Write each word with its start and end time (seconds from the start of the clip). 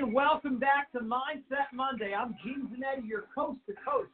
And 0.00 0.14
welcome 0.14 0.60
back 0.60 0.92
to 0.92 1.00
Mindset 1.00 1.74
Monday. 1.74 2.14
I'm 2.14 2.36
Gene 2.44 2.68
Zanetti, 2.70 3.08
your 3.08 3.24
coast 3.34 3.58
to 3.66 3.74
coast 3.84 4.10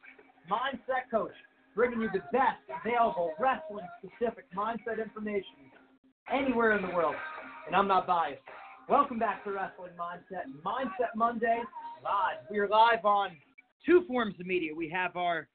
mindset 0.49 1.11
coach, 1.11 1.35
bringing 1.75 2.01
you 2.01 2.09
the 2.11 2.23
best 2.31 2.57
available 2.83 3.33
wrestling 3.37 3.85
specific 3.99 4.45
mindset 4.57 4.99
information 4.99 5.69
anywhere 6.33 6.75
in 6.75 6.81
the 6.81 6.91
world. 6.91 7.13
And 7.67 7.75
I'm 7.75 7.87
not 7.87 8.07
biased. 8.07 8.41
Welcome 8.89 9.19
back 9.19 9.43
to 9.43 9.51
Wrestling 9.51 9.91
Mindset, 9.95 10.45
Mindset 10.65 11.15
Monday 11.15 11.61
live. 12.03 12.39
We 12.49 12.57
are 12.57 12.67
live 12.67 13.05
on 13.05 13.37
two 13.85 14.05
forms 14.07 14.33
of 14.39 14.47
media. 14.47 14.73
We 14.73 14.89
have 14.89 15.15
our 15.15 15.47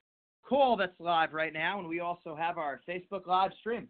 call 0.48 0.76
that's 0.76 0.92
live 1.00 1.32
right 1.32 1.52
now, 1.52 1.80
and 1.80 1.88
we 1.88 1.98
also 1.98 2.36
have 2.36 2.56
our 2.56 2.80
Facebook 2.88 3.26
live 3.26 3.50
stream. 3.58 3.88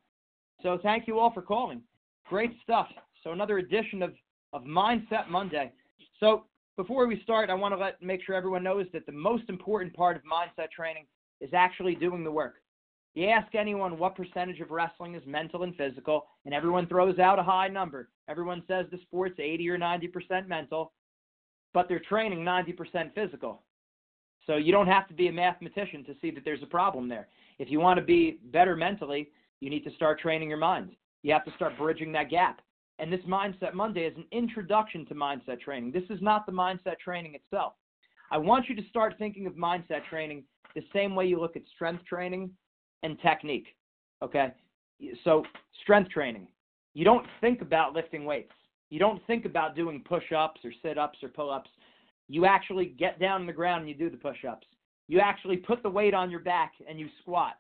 So 0.63 0.79
thank 0.83 1.07
you 1.07 1.19
all 1.19 1.35
for 1.35 1.43
calling. 1.43 1.83
Great 2.31 2.53
stuff. 2.63 2.89
So 3.23 3.33
another 3.33 3.59
edition 3.59 4.03
of, 4.03 4.15
of 4.55 4.63
Mindset 4.63 5.29
Monday. 5.29 5.71
So 6.19 6.45
before 6.77 7.07
we 7.07 7.21
start, 7.23 7.51
I 7.51 7.55
want 7.55 7.75
to 7.75 7.79
let 7.79 8.01
make 8.03 8.25
sure 8.25 8.35
everyone 8.35 8.63
knows 8.63 8.87
that 8.93 9.07
the 9.07 9.13
most 9.13 9.45
important 9.49 9.95
part 9.95 10.17
of 10.17 10.23
mindset 10.23 10.71
training 10.71 11.07
is 11.41 11.51
actually 11.55 11.95
doing 11.95 12.25
the 12.25 12.31
work. 12.31 12.57
You 13.15 13.29
ask 13.29 13.55
anyone 13.55 13.99
what 13.99 14.15
percentage 14.15 14.61
of 14.61 14.71
wrestling 14.71 15.15
is 15.15 15.23
mental 15.27 15.65
and 15.65 15.75
physical, 15.77 16.27
and 16.45 16.55
everyone 16.55 16.87
throws 16.87 17.19
out 17.19 17.39
a 17.39 17.43
high 17.43 17.69
number. 17.69 18.09
Everyone 18.29 18.63
says 18.69 18.87
the 18.91 18.99
sport's 19.03 19.39
80 19.39 19.69
or 19.69 19.79
90% 19.79 20.47
mental, 20.47 20.93
but 21.75 21.89
they're 21.89 22.01
training 22.09 22.41
90% 22.41 23.13
physical. 23.15 23.63
So 24.47 24.57
you 24.57 24.73
don't 24.73 24.87
have 24.87 25.09
to 25.09 25.15
be 25.15 25.29
a 25.29 25.33
mathematician 25.33 26.05
to 26.05 26.15
see 26.21 26.31
that 26.31 26.45
there's 26.45 26.63
a 26.63 26.67
problem 26.67 27.09
there. 27.09 27.29
If 27.59 27.71
you 27.71 27.81
want 27.81 27.99
to 27.99 28.05
be 28.05 28.39
better 28.53 28.77
mentally, 28.77 29.31
you 29.61 29.71
need 29.71 29.85
to 29.85 29.95
start 29.95 30.21
training 30.21 30.49
your 30.49 30.59
mind. 30.59 30.91
You 31.23 31.33
have 31.33 31.45
to 31.45 31.53
start 31.57 31.77
bridging 31.77 32.13
that 32.13 32.31
gap. 32.31 32.61
And 33.01 33.11
this 33.11 33.21
Mindset 33.27 33.73
Monday 33.73 34.03
is 34.03 34.15
an 34.19 34.27
introduction 34.31 35.07
to 35.07 35.15
mindset 35.15 35.59
training. 35.61 35.91
This 35.91 36.05
is 36.11 36.21
not 36.21 36.45
the 36.45 36.53
mindset 36.53 36.99
training 37.03 37.35
itself. 37.35 37.73
I 38.31 38.37
want 38.37 38.69
you 38.69 38.77
to 38.77 38.87
start 38.91 39.15
thinking 39.19 39.47
of 39.47 39.55
mindset 39.55 40.05
training 40.11 40.45
the 40.75 40.83
same 40.93 41.15
way 41.15 41.25
you 41.27 41.41
look 41.41 41.57
at 41.57 41.63
strength 41.75 42.05
training 42.05 42.51
and 43.03 43.19
technique. 43.23 43.69
Okay? 44.23 44.53
So, 45.25 45.45
strength 45.81 46.11
training. 46.11 46.47
You 46.93 47.07
don't 47.07 47.25
think 47.41 47.63
about 47.63 47.95
lifting 47.95 48.27
weights. 48.27 48.53
You 48.91 48.99
don't 48.99 49.27
think 49.27 49.47
about 49.47 49.75
doing 49.75 50.05
push 50.07 50.31
ups 50.37 50.61
or 50.63 50.73
sit 50.83 50.99
ups 50.99 51.19
or 51.23 51.31
pull 51.31 51.51
ups. 51.51 51.71
You 52.29 52.45
actually 52.45 52.95
get 52.99 53.19
down 53.19 53.41
on 53.41 53.47
the 53.47 53.53
ground 53.53 53.81
and 53.81 53.89
you 53.89 53.95
do 53.95 54.11
the 54.11 54.17
push 54.19 54.45
ups. 54.45 54.67
You 55.09 55.21
actually 55.21 55.57
put 55.57 55.83
the 55.83 55.89
weight 55.89 56.13
on 56.13 56.31
your 56.31 56.41
back 56.41 56.73
and 56.87 57.01
you 57.01 57.09
squat. 57.23 57.55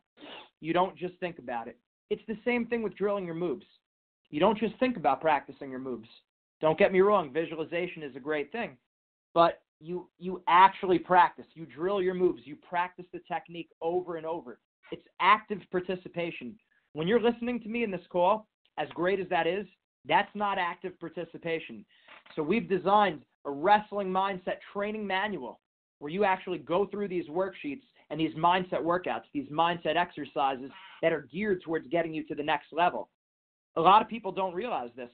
You 0.60 0.74
don't 0.74 0.98
just 0.98 1.14
think 1.14 1.38
about 1.38 1.66
it. 1.66 1.78
It's 2.10 2.22
the 2.28 2.36
same 2.44 2.66
thing 2.66 2.82
with 2.82 2.94
drilling 2.94 3.24
your 3.24 3.34
moves. 3.34 3.64
You 4.30 4.41
don't 4.41 4.58
just 4.58 4.78
think 4.78 4.96
about 4.96 5.20
practicing 5.20 5.70
your 5.70 5.80
moves. 5.80 6.08
Don't 6.60 6.78
get 6.78 6.92
me 6.92 7.00
wrong, 7.00 7.32
visualization 7.32 8.02
is 8.02 8.14
a 8.16 8.20
great 8.20 8.52
thing, 8.52 8.76
but 9.34 9.62
you 9.80 10.08
you 10.18 10.42
actually 10.46 10.98
practice. 10.98 11.46
You 11.54 11.66
drill 11.66 12.02
your 12.02 12.14
moves. 12.14 12.42
You 12.44 12.56
practice 12.56 13.06
the 13.12 13.20
technique 13.26 13.70
over 13.80 14.16
and 14.16 14.26
over. 14.26 14.58
It's 14.92 15.06
active 15.20 15.60
participation. 15.70 16.54
When 16.92 17.08
you're 17.08 17.20
listening 17.20 17.60
to 17.60 17.69
me 17.69 17.82
in 17.82 17.90
this 17.90 18.06
call, 18.10 18.46
as 18.78 18.88
great 18.94 19.20
as 19.20 19.28
that 19.30 19.46
is, 19.46 19.66
that's 20.06 20.34
not 20.34 20.58
active 20.58 20.98
participation. 21.00 21.84
So 22.36 22.42
we've 22.42 22.69
designed 22.69 23.22
a 23.46 23.50
wrestling 23.50 24.08
mindset 24.08 24.58
training 24.72 25.06
manual 25.06 25.60
where 25.98 26.10
you 26.10 26.24
actually 26.24 26.58
go 26.58 26.86
through 26.86 27.08
these 27.08 27.28
worksheets 27.28 27.82
and 28.10 28.20
these 28.20 28.34
mindset 28.34 28.82
workouts, 28.82 29.24
these 29.32 29.48
mindset 29.48 29.96
exercises 29.96 30.70
that 31.00 31.12
are 31.12 31.28
geared 31.32 31.62
towards 31.62 31.86
getting 31.88 32.12
you 32.12 32.24
to 32.24 32.34
the 32.34 32.42
next 32.42 32.72
level 32.72 33.08
a 33.76 33.81
lot 33.81 34.03
of 34.03 34.08
people 34.08 34.32
don't 34.32 34.54
realize 34.54 34.91
this. 34.97 35.10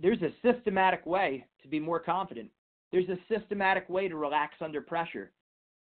There's 0.00 0.22
a 0.22 0.30
systematic 0.42 1.06
way 1.06 1.46
to 1.62 1.68
be 1.68 1.78
more 1.80 2.00
confident. 2.00 2.50
There's 2.92 3.08
a 3.08 3.18
systematic 3.28 3.88
way 3.88 4.08
to 4.08 4.16
relax 4.16 4.54
under 4.60 4.80
pressure. 4.80 5.32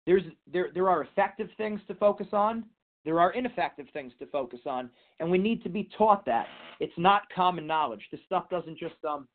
There's 0.07 0.23
there 0.51 0.69
there 0.75 0.89
are 0.89 1.03
effective 1.03 1.49
things 1.57 1.81
to 1.89 1.95
focus 1.95 2.29
on. 2.33 2.65
There 3.05 3.21
are 3.21 3.33
ineffective 3.33 3.87
things 3.93 4.13
to 4.19 4.27
focus 4.27 4.61
on, 4.65 4.89
and 5.21 5.31
we 5.31 5.39
need 5.39 5.63
to 5.63 5.69
be 5.69 5.89
taught 5.97 6.25
that. 6.27 6.47
It's 6.81 6.97
not 6.97 7.23
common 7.35 7.67
knowledge. 7.67 8.03
This 8.11 8.21
stuff 8.27 8.49
doesn't 8.51 8.79
just 8.79 8.95
um 9.09 9.29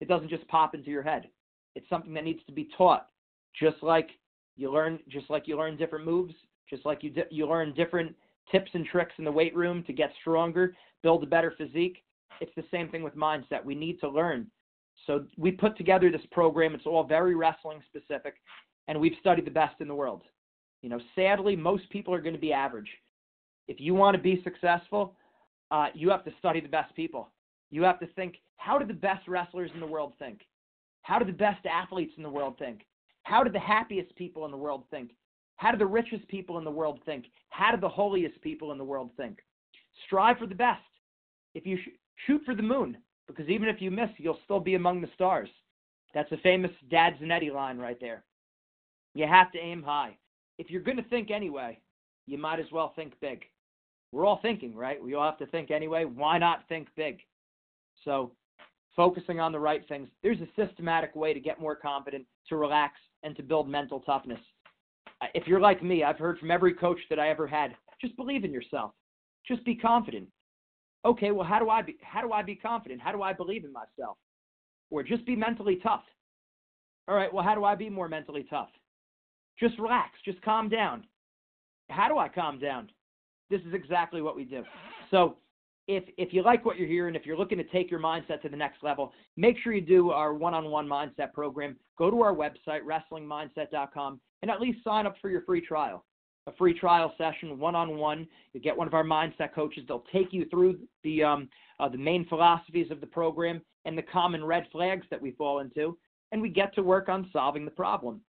it 0.00 0.08
doesn't 0.08 0.30
just 0.30 0.46
pop 0.48 0.74
into 0.74 0.90
your 0.90 1.02
head. 1.02 1.28
It's 1.74 1.88
something 1.88 2.14
that 2.14 2.24
needs 2.24 2.40
to 2.46 2.52
be 2.52 2.68
taught. 2.76 3.08
Just 3.58 3.82
like 3.82 4.10
you 4.56 4.72
learn 4.72 4.98
just 5.08 5.30
like 5.30 5.46
you 5.46 5.56
learn 5.56 5.76
different 5.76 6.04
moves, 6.04 6.34
just 6.68 6.84
like 6.84 7.02
you 7.02 7.10
di- 7.10 7.30
you 7.30 7.46
learn 7.46 7.74
different 7.74 8.14
tips 8.50 8.70
and 8.74 8.86
tricks 8.86 9.12
in 9.18 9.24
the 9.24 9.32
weight 9.32 9.54
room 9.54 9.82
to 9.84 9.92
get 9.92 10.12
stronger, 10.20 10.74
build 11.02 11.22
a 11.22 11.26
better 11.26 11.54
physique. 11.56 12.02
It's 12.40 12.54
the 12.56 12.64
same 12.70 12.88
thing 12.88 13.02
with 13.02 13.16
mindset. 13.16 13.64
We 13.64 13.74
need 13.74 14.00
to 14.00 14.08
learn. 14.08 14.46
So 15.06 15.24
we 15.36 15.50
put 15.50 15.76
together 15.76 16.10
this 16.10 16.26
program. 16.30 16.74
It's 16.74 16.86
all 16.86 17.04
very 17.04 17.34
wrestling 17.34 17.82
specific, 17.86 18.34
and 18.88 19.00
we've 19.00 19.16
studied 19.20 19.46
the 19.46 19.50
best 19.50 19.80
in 19.80 19.88
the 19.88 19.94
world. 19.94 20.22
You 20.82 20.88
know, 20.88 21.00
sadly, 21.14 21.56
most 21.56 21.88
people 21.90 22.14
are 22.14 22.20
going 22.20 22.34
to 22.34 22.40
be 22.40 22.52
average. 22.52 22.88
If 23.68 23.80
you 23.80 23.94
want 23.94 24.16
to 24.16 24.22
be 24.22 24.42
successful, 24.42 25.14
uh, 25.70 25.88
you 25.94 26.10
have 26.10 26.24
to 26.24 26.32
study 26.38 26.60
the 26.60 26.68
best 26.68 26.94
people. 26.94 27.30
You 27.70 27.82
have 27.82 28.00
to 28.00 28.06
think, 28.08 28.36
how 28.56 28.78
do 28.78 28.86
the 28.86 28.92
best 28.92 29.28
wrestlers 29.28 29.70
in 29.74 29.80
the 29.80 29.86
world 29.86 30.14
think? 30.18 30.40
How 31.02 31.18
do 31.18 31.24
the 31.24 31.32
best 31.32 31.64
athletes 31.66 32.12
in 32.16 32.22
the 32.22 32.30
world 32.30 32.58
think? 32.58 32.86
How 33.22 33.44
do 33.44 33.50
the 33.50 33.60
happiest 33.60 34.14
people 34.16 34.44
in 34.44 34.50
the 34.50 34.56
world 34.56 34.84
think? 34.90 35.12
How 35.60 35.70
do 35.70 35.76
the 35.76 35.84
richest 35.84 36.26
people 36.28 36.56
in 36.56 36.64
the 36.64 36.70
world 36.70 37.00
think? 37.04 37.26
How 37.50 37.70
do 37.70 37.78
the 37.78 37.86
holiest 37.86 38.40
people 38.40 38.72
in 38.72 38.78
the 38.78 38.84
world 38.84 39.10
think? 39.18 39.40
Strive 40.06 40.38
for 40.38 40.46
the 40.46 40.54
best. 40.54 40.80
If 41.54 41.66
you 41.66 41.76
sh- 41.76 41.90
shoot 42.26 42.40
for 42.46 42.54
the 42.54 42.62
moon, 42.62 42.96
because 43.26 43.46
even 43.50 43.68
if 43.68 43.82
you 43.82 43.90
miss, 43.90 44.08
you'll 44.16 44.38
still 44.44 44.58
be 44.58 44.74
among 44.74 45.02
the 45.02 45.10
stars. 45.12 45.50
That's 46.14 46.32
a 46.32 46.38
famous 46.38 46.70
Dad 46.90 47.18
Zanetti 47.20 47.52
line 47.52 47.76
right 47.76 47.98
there. 48.00 48.24
You 49.12 49.26
have 49.26 49.52
to 49.52 49.58
aim 49.58 49.82
high. 49.82 50.16
If 50.56 50.70
you're 50.70 50.80
going 50.80 50.96
to 50.96 51.10
think 51.10 51.30
anyway, 51.30 51.78
you 52.26 52.38
might 52.38 52.58
as 52.58 52.72
well 52.72 52.94
think 52.96 53.12
big. 53.20 53.44
We're 54.12 54.24
all 54.24 54.40
thinking, 54.40 54.74
right? 54.74 55.02
We 55.02 55.12
all 55.12 55.28
have 55.28 55.38
to 55.40 55.46
think 55.46 55.70
anyway. 55.70 56.06
Why 56.06 56.38
not 56.38 56.66
think 56.70 56.88
big? 56.96 57.18
So, 58.06 58.32
focusing 58.96 59.40
on 59.40 59.52
the 59.52 59.60
right 59.60 59.86
things. 59.88 60.08
There's 60.22 60.40
a 60.40 60.48
systematic 60.56 61.14
way 61.14 61.34
to 61.34 61.38
get 61.38 61.60
more 61.60 61.76
confident, 61.76 62.24
to 62.48 62.56
relax, 62.56 62.94
and 63.24 63.36
to 63.36 63.42
build 63.42 63.68
mental 63.68 64.00
toughness 64.00 64.40
if 65.34 65.46
you're 65.46 65.60
like 65.60 65.82
me, 65.82 66.04
I've 66.04 66.18
heard 66.18 66.38
from 66.38 66.50
every 66.50 66.74
coach 66.74 66.98
that 67.10 67.18
I 67.18 67.28
ever 67.28 67.46
had, 67.46 67.74
just 68.00 68.16
believe 68.16 68.44
in 68.44 68.52
yourself. 68.52 68.92
Just 69.46 69.64
be 69.64 69.74
confident. 69.74 70.28
Okay, 71.04 71.30
well, 71.30 71.46
how 71.46 71.58
do 71.58 71.70
I 71.70 71.82
be 71.82 71.96
how 72.02 72.20
do 72.20 72.32
I 72.32 72.42
be 72.42 72.54
confident? 72.54 73.00
How 73.00 73.12
do 73.12 73.22
I 73.22 73.32
believe 73.32 73.64
in 73.64 73.72
myself? 73.72 74.18
Or 74.90 75.02
just 75.02 75.24
be 75.24 75.36
mentally 75.36 75.78
tough. 75.82 76.02
All 77.08 77.14
right, 77.14 77.32
well, 77.32 77.44
how 77.44 77.54
do 77.54 77.64
I 77.64 77.74
be 77.74 77.88
more 77.88 78.08
mentally 78.08 78.46
tough? 78.48 78.68
Just 79.58 79.78
relax, 79.78 80.10
just 80.24 80.40
calm 80.42 80.68
down. 80.68 81.04
How 81.88 82.08
do 82.08 82.18
I 82.18 82.28
calm 82.28 82.58
down? 82.58 82.90
This 83.50 83.60
is 83.62 83.74
exactly 83.74 84.22
what 84.22 84.36
we 84.36 84.44
do. 84.44 84.62
So, 85.10 85.36
if 85.90 86.04
if 86.16 86.32
you 86.32 86.42
like 86.42 86.64
what 86.64 86.78
you're 86.78 86.88
hearing, 86.88 87.14
if 87.14 87.26
you're 87.26 87.36
looking 87.36 87.58
to 87.58 87.64
take 87.64 87.90
your 87.90 88.00
mindset 88.00 88.42
to 88.42 88.48
the 88.48 88.56
next 88.56 88.82
level, 88.82 89.12
make 89.36 89.56
sure 89.58 89.72
you 89.72 89.80
do 89.80 90.10
our 90.10 90.34
one-on-one 90.34 90.86
mindset 90.86 91.32
program. 91.32 91.76
Go 91.98 92.10
to 92.10 92.22
our 92.22 92.34
website 92.34 92.80
wrestlingmindset.com 92.84 94.20
and 94.42 94.50
at 94.50 94.60
least 94.60 94.84
sign 94.84 95.06
up 95.06 95.16
for 95.20 95.28
your 95.30 95.42
free 95.42 95.60
trial 95.60 96.04
a 96.46 96.52
free 96.56 96.78
trial 96.78 97.12
session, 97.18 97.58
one-on-one. 97.58 98.26
You 98.52 98.60
get 98.60 98.76
one 98.76 98.86
of 98.86 98.94
our 98.94 99.04
mindset 99.04 99.52
coaches. 99.54 99.84
They'll 99.86 100.04
take 100.12 100.32
you 100.32 100.46
through 100.46 100.78
the 101.04 101.22
um, 101.22 101.48
uh, 101.78 101.88
the 101.88 101.98
main 101.98 102.26
philosophies 102.26 102.90
of 102.90 103.00
the 103.00 103.06
program 103.06 103.60
and 103.84 103.96
the 103.96 104.02
common 104.02 104.44
red 104.44 104.66
flags 104.70 105.06
that 105.10 105.20
we 105.20 105.32
fall 105.32 105.60
into, 105.60 105.96
and 106.32 106.42
we 106.42 106.48
get 106.48 106.74
to 106.74 106.82
work 106.82 107.08
on 107.08 107.28
solving 107.32 107.64
the 107.64 107.70
problem. 107.70 108.20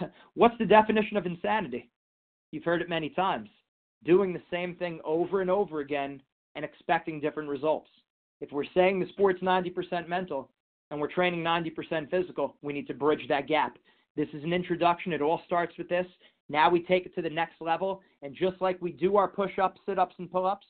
What's 0.34 0.58
the 0.58 0.66
definition 0.66 1.16
of 1.16 1.26
insanity? 1.26 1.90
You've 2.52 2.64
heard 2.64 2.82
it 2.82 2.88
many 2.88 3.10
times. 3.10 3.48
Doing 4.04 4.32
the 4.32 4.42
same 4.50 4.76
thing 4.76 5.00
over 5.04 5.40
and 5.40 5.50
over 5.50 5.80
again 5.80 6.22
and 6.58 6.64
expecting 6.64 7.20
different 7.20 7.48
results. 7.48 7.88
If 8.40 8.50
we're 8.50 8.64
saying 8.74 8.98
the 8.98 9.06
sport's 9.10 9.40
90% 9.40 10.08
mental 10.08 10.50
and 10.90 11.00
we're 11.00 11.06
training 11.06 11.44
90% 11.44 12.10
physical, 12.10 12.56
we 12.62 12.72
need 12.72 12.88
to 12.88 12.94
bridge 12.94 13.24
that 13.28 13.46
gap. 13.46 13.78
This 14.16 14.26
is 14.32 14.42
an 14.42 14.52
introduction. 14.52 15.12
It 15.12 15.22
all 15.22 15.40
starts 15.46 15.78
with 15.78 15.88
this. 15.88 16.06
Now 16.48 16.68
we 16.68 16.82
take 16.82 17.06
it 17.06 17.14
to 17.14 17.22
the 17.22 17.30
next 17.30 17.60
level, 17.60 18.02
and 18.22 18.34
just 18.34 18.60
like 18.60 18.76
we 18.82 18.90
do 18.90 19.16
our 19.16 19.28
push-ups, 19.28 19.80
sit-ups, 19.86 20.16
and 20.18 20.28
pull-ups, 20.28 20.66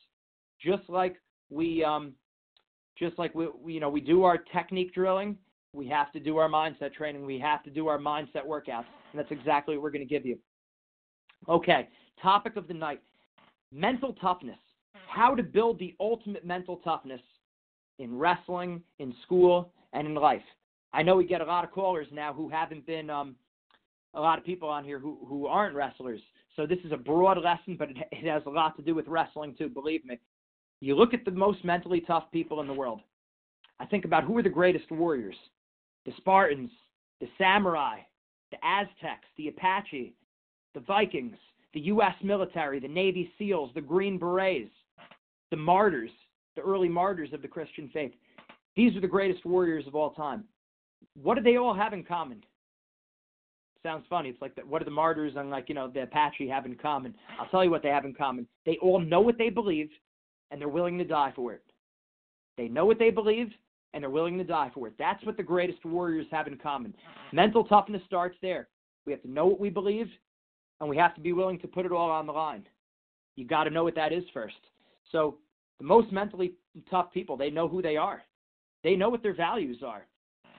just 0.63 0.87
like 0.89 1.15
we, 1.49 1.83
um, 1.83 2.13
just 2.95 3.17
like 3.17 3.33
we, 3.33 3.47
we, 3.59 3.73
you 3.73 3.79
know, 3.79 3.89
we 3.89 4.01
do 4.01 4.23
our 4.25 4.37
technique 4.37 4.93
drilling, 4.93 5.39
we 5.73 5.87
have 5.87 6.11
to 6.11 6.19
do 6.19 6.37
our 6.37 6.49
mindset 6.49 6.93
training. 6.93 7.25
We 7.25 7.39
have 7.39 7.63
to 7.63 7.71
do 7.71 7.87
our 7.87 7.97
mindset 7.97 8.45
workouts, 8.47 8.85
and 9.11 9.15
that's 9.15 9.31
exactly 9.31 9.75
what 9.75 9.83
we're 9.83 9.91
going 9.91 10.07
to 10.07 10.13
give 10.13 10.25
you. 10.25 10.37
Okay, 11.47 11.87
topic 12.21 12.57
of 12.57 12.67
the 12.67 12.75
night: 12.75 13.01
mental 13.71 14.13
toughness. 14.13 14.59
How 15.09 15.33
to 15.33 15.41
build 15.41 15.79
the 15.79 15.95
ultimate 15.99 16.45
mental 16.45 16.77
toughness 16.77 17.21
in 17.97 18.15
wrestling, 18.15 18.81
in 18.99 19.13
school, 19.23 19.73
and 19.91 20.07
in 20.07 20.13
life. 20.13 20.43
I 20.93 21.01
know 21.01 21.15
we 21.15 21.25
get 21.25 21.41
a 21.41 21.45
lot 21.45 21.63
of 21.63 21.71
callers 21.71 22.07
now 22.11 22.31
who 22.31 22.47
haven't 22.47 22.85
been 22.85 23.09
um, 23.09 23.35
a 24.13 24.21
lot 24.21 24.37
of 24.37 24.45
people 24.45 24.69
on 24.69 24.83
here 24.83 24.99
who, 24.99 25.17
who 25.27 25.47
aren't 25.47 25.75
wrestlers. 25.75 26.21
So 26.55 26.67
this 26.67 26.77
is 26.85 26.91
a 26.91 26.97
broad 26.97 27.37
lesson, 27.43 27.75
but 27.77 27.89
it, 27.89 27.97
it 28.11 28.29
has 28.29 28.43
a 28.45 28.49
lot 28.51 28.75
to 28.77 28.83
do 28.83 28.93
with 28.93 29.07
wrestling 29.07 29.55
too, 29.57 29.67
believe 29.67 30.05
me. 30.05 30.19
You 30.79 30.95
look 30.95 31.13
at 31.13 31.25
the 31.25 31.31
most 31.31 31.65
mentally 31.65 32.01
tough 32.01 32.25
people 32.31 32.61
in 32.61 32.67
the 32.67 32.73
world. 32.73 33.01
I 33.79 33.85
think 33.85 34.05
about 34.05 34.23
who 34.23 34.37
are 34.37 34.43
the 34.43 34.49
greatest 34.49 34.91
warriors 34.91 35.35
the 36.05 36.13
Spartans, 36.17 36.71
the 37.19 37.27
Samurai, 37.37 37.97
the 38.51 38.57
Aztecs, 38.63 39.27
the 39.37 39.49
Apache, 39.49 40.15
the 40.73 40.79
Vikings, 40.81 41.35
the 41.73 41.81
U.S. 41.81 42.15
military, 42.23 42.79
the 42.79 42.87
Navy 42.87 43.31
SEALs, 43.37 43.71
the 43.75 43.81
Green 43.81 44.17
Berets, 44.17 44.71
the 45.51 45.57
martyrs, 45.57 46.11
the 46.55 46.61
early 46.61 46.89
martyrs 46.89 47.33
of 47.33 47.41
the 47.41 47.47
Christian 47.47 47.89
faith. 47.93 48.13
These 48.75 48.95
are 48.95 49.01
the 49.01 49.07
greatest 49.07 49.45
warriors 49.45 49.87
of 49.87 49.95
all 49.95 50.11
time. 50.11 50.43
What 51.21 51.35
do 51.35 51.41
they 51.41 51.57
all 51.57 51.73
have 51.73 51.93
in 51.93 52.03
common? 52.03 52.43
sounds 53.83 54.05
funny. 54.09 54.29
It's 54.29 54.41
like 54.41 54.55
the, 54.55 54.61
what 54.61 54.79
do 54.79 54.85
the 54.85 54.91
martyrs 54.91 55.33
and 55.35 55.49
like 55.49 55.69
you 55.69 55.75
know 55.75 55.87
the 55.87 56.03
Apache 56.03 56.47
have 56.47 56.65
in 56.65 56.75
common? 56.75 57.15
I'll 57.39 57.47
tell 57.47 57.63
you 57.63 57.71
what 57.71 57.83
they 57.83 57.89
have 57.89 58.05
in 58.05 58.13
common. 58.13 58.47
They 58.65 58.77
all 58.81 58.99
know 58.99 59.21
what 59.21 59.37
they 59.37 59.49
believe, 59.49 59.89
and 60.51 60.59
they're 60.59 60.69
willing 60.69 60.97
to 60.97 61.03
die 61.03 61.33
for 61.35 61.53
it. 61.53 61.63
They 62.57 62.67
know 62.67 62.85
what 62.85 62.99
they 62.99 63.09
believe, 63.09 63.49
and 63.93 64.03
they're 64.03 64.09
willing 64.09 64.37
to 64.37 64.43
die 64.43 64.71
for 64.73 64.87
it. 64.87 64.93
That's 64.99 65.23
what 65.25 65.37
the 65.37 65.43
greatest 65.43 65.83
warriors 65.85 66.27
have 66.31 66.47
in 66.47 66.57
common. 66.57 66.93
Mental 67.31 67.63
toughness 67.63 68.01
starts 68.05 68.37
there. 68.41 68.67
We 69.05 69.13
have 69.13 69.21
to 69.21 69.31
know 69.31 69.45
what 69.45 69.59
we 69.59 69.69
believe, 69.69 70.07
and 70.81 70.89
we 70.89 70.97
have 70.97 71.15
to 71.15 71.21
be 71.21 71.33
willing 71.33 71.59
to 71.59 71.67
put 71.67 71.85
it 71.85 71.91
all 71.91 72.11
on 72.11 72.27
the 72.27 72.33
line. 72.33 72.67
You 73.35 73.45
got 73.45 73.63
to 73.63 73.69
know 73.69 73.83
what 73.83 73.95
that 73.95 74.11
is 74.11 74.23
first. 74.33 74.55
So 75.11 75.37
the 75.79 75.85
most 75.85 76.11
mentally 76.11 76.53
tough 76.89 77.11
people, 77.13 77.37
they 77.37 77.49
know 77.49 77.67
who 77.67 77.81
they 77.81 77.97
are. 77.97 78.21
They 78.83 78.95
know 78.95 79.09
what 79.09 79.23
their 79.23 79.35
values 79.35 79.79
are. 79.85 80.05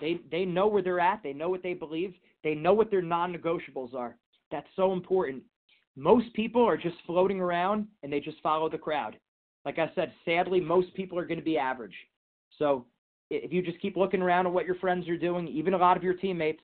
They 0.01 0.21
they 0.31 0.45
know 0.45 0.67
where 0.67 0.83
they're 0.83 1.01
at. 1.01 1.23
They 1.23 1.33
know 1.33 1.51
what 1.51 1.63
they 1.63 1.75
believe, 1.75 2.15
they 2.43 2.55
know 2.55 2.73
what 2.73 2.91
their 2.91 3.03
non 3.03 3.35
negotiables 3.35 3.95
are. 3.95 4.17
That's 4.51 4.69
so 4.77 4.93
important. 4.93 5.43
Most 5.97 6.33
people 6.35 6.67
are 6.67 6.77
just 6.77 6.97
floating 7.07 7.41
around 7.41 7.87
and 8.03 8.13
they 8.13 8.21
just 8.21 8.41
follow 8.43 8.69
the 8.69 8.79
crowd. 8.79 9.17
Like 9.65 9.79
I 9.79 9.91
said, 9.95 10.13
sadly, 10.25 10.61
most 10.61 10.95
people 10.95 11.19
are 11.19 11.27
going 11.27 11.39
to 11.39 11.45
be 11.45 11.59
average. 11.59 11.95
So 12.59 12.87
if 13.29 13.53
you 13.53 13.63
just 13.63 13.81
keep 13.81 13.97
looking 13.97 14.23
around 14.23 14.47
at 14.47 14.53
what 14.53 14.67
your 14.67 14.77
friends 14.77 15.09
are 15.09 15.17
doing, 15.17 15.47
even 15.49 15.75
a 15.75 15.79
lot 15.79 15.97
of 15.97 16.03
your 16.03 16.15
teammates, 16.15 16.63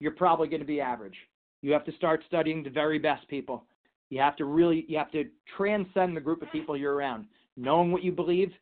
you're 0.00 0.12
probably 0.12 0.48
going 0.48 0.60
to 0.60 0.66
be 0.66 0.80
average. 0.80 1.16
You 1.62 1.72
have 1.72 1.84
to 1.84 1.92
start 1.92 2.24
studying 2.26 2.62
the 2.62 2.70
very 2.70 2.98
best 2.98 3.26
people. 3.28 3.64
You 4.14 4.20
have 4.20 4.36
to 4.36 4.44
really, 4.44 4.84
you 4.86 4.96
have 4.96 5.10
to 5.10 5.24
transcend 5.56 6.16
the 6.16 6.20
group 6.20 6.40
of 6.40 6.52
people 6.52 6.76
you're 6.76 6.94
around, 6.94 7.26
knowing 7.56 7.90
what 7.90 8.04
you 8.04 8.12
believe, 8.12 8.52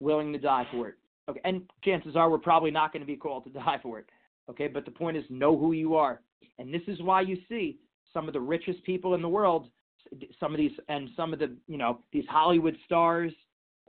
willing 0.00 0.32
to 0.32 0.38
die 0.38 0.66
for 0.72 0.88
it. 0.88 0.94
Okay, 1.28 1.40
and 1.44 1.68
chances 1.84 2.16
are 2.16 2.30
we're 2.30 2.38
probably 2.38 2.70
not 2.70 2.94
going 2.94 3.02
to 3.02 3.06
be 3.06 3.16
called 3.16 3.44
to 3.44 3.50
die 3.52 3.78
for 3.82 3.98
it. 3.98 4.06
Okay, 4.48 4.68
but 4.68 4.86
the 4.86 4.90
point 4.90 5.18
is 5.18 5.24
know 5.28 5.54
who 5.54 5.72
you 5.72 5.96
are. 5.96 6.22
And 6.58 6.72
this 6.72 6.80
is 6.86 7.02
why 7.02 7.20
you 7.20 7.36
see 7.46 7.78
some 8.14 8.26
of 8.26 8.32
the 8.32 8.40
richest 8.40 8.82
people 8.84 9.14
in 9.14 9.20
the 9.20 9.28
world, 9.28 9.68
some 10.40 10.54
of 10.54 10.56
these 10.56 10.72
and 10.88 11.10
some 11.14 11.34
of 11.34 11.38
the, 11.38 11.54
you 11.68 11.76
know, 11.76 11.98
these 12.10 12.24
Hollywood 12.30 12.78
stars 12.86 13.32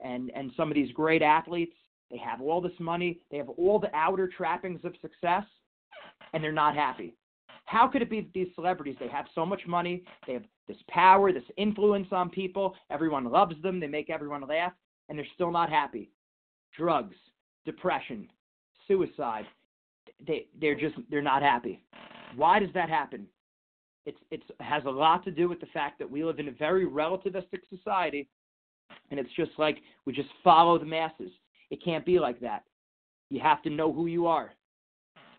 and 0.04 0.30
and 0.34 0.50
some 0.58 0.70
of 0.70 0.74
these 0.74 0.92
great 0.92 1.22
athletes, 1.22 1.74
they 2.10 2.18
have 2.18 2.42
all 2.42 2.60
this 2.60 2.78
money, 2.78 3.18
they 3.30 3.38
have 3.38 3.48
all 3.48 3.78
the 3.78 3.94
outer 3.96 4.28
trappings 4.28 4.80
of 4.84 4.92
success, 5.00 5.44
and 6.34 6.44
they're 6.44 6.52
not 6.52 6.74
happy. 6.74 7.14
How 7.64 7.88
could 7.88 8.02
it 8.02 8.10
be 8.10 8.20
that 8.20 8.32
these 8.32 8.48
celebrities, 8.54 8.96
they 9.00 9.08
have 9.08 9.26
so 9.34 9.46
much 9.46 9.62
money, 9.66 10.04
they 10.26 10.34
have 10.34 10.44
this 10.68 10.76
power, 10.88 11.32
this 11.32 11.42
influence 11.56 12.08
on 12.12 12.30
people, 12.30 12.74
everyone 12.90 13.24
loves 13.30 13.54
them, 13.62 13.80
they 13.80 13.86
make 13.86 14.10
everyone 14.10 14.46
laugh, 14.46 14.72
and 15.08 15.18
they're 15.18 15.26
still 15.34 15.50
not 15.50 15.70
happy? 15.70 16.10
Drugs, 16.76 17.16
depression, 17.64 18.28
suicide, 18.86 19.46
they 20.26 20.46
they're 20.60 20.78
just 20.78 20.94
they're 21.10 21.22
not 21.22 21.42
happy. 21.42 21.82
Why 22.36 22.58
does 22.58 22.70
that 22.74 22.88
happen? 22.88 23.26
It's 24.06 24.18
it's 24.30 24.44
has 24.60 24.84
a 24.84 24.90
lot 24.90 25.24
to 25.24 25.30
do 25.30 25.48
with 25.48 25.60
the 25.60 25.66
fact 25.66 25.98
that 25.98 26.10
we 26.10 26.24
live 26.24 26.38
in 26.38 26.48
a 26.48 26.52
very 26.52 26.86
relativistic 26.86 27.60
society, 27.70 28.28
and 29.10 29.18
it's 29.18 29.32
just 29.36 29.52
like 29.58 29.78
we 30.04 30.12
just 30.12 30.28
follow 30.42 30.78
the 30.78 30.84
masses. 30.84 31.30
It 31.70 31.82
can't 31.82 32.04
be 32.04 32.18
like 32.18 32.40
that. 32.40 32.64
You 33.30 33.40
have 33.40 33.62
to 33.62 33.70
know 33.70 33.92
who 33.92 34.06
you 34.06 34.26
are. 34.26 34.52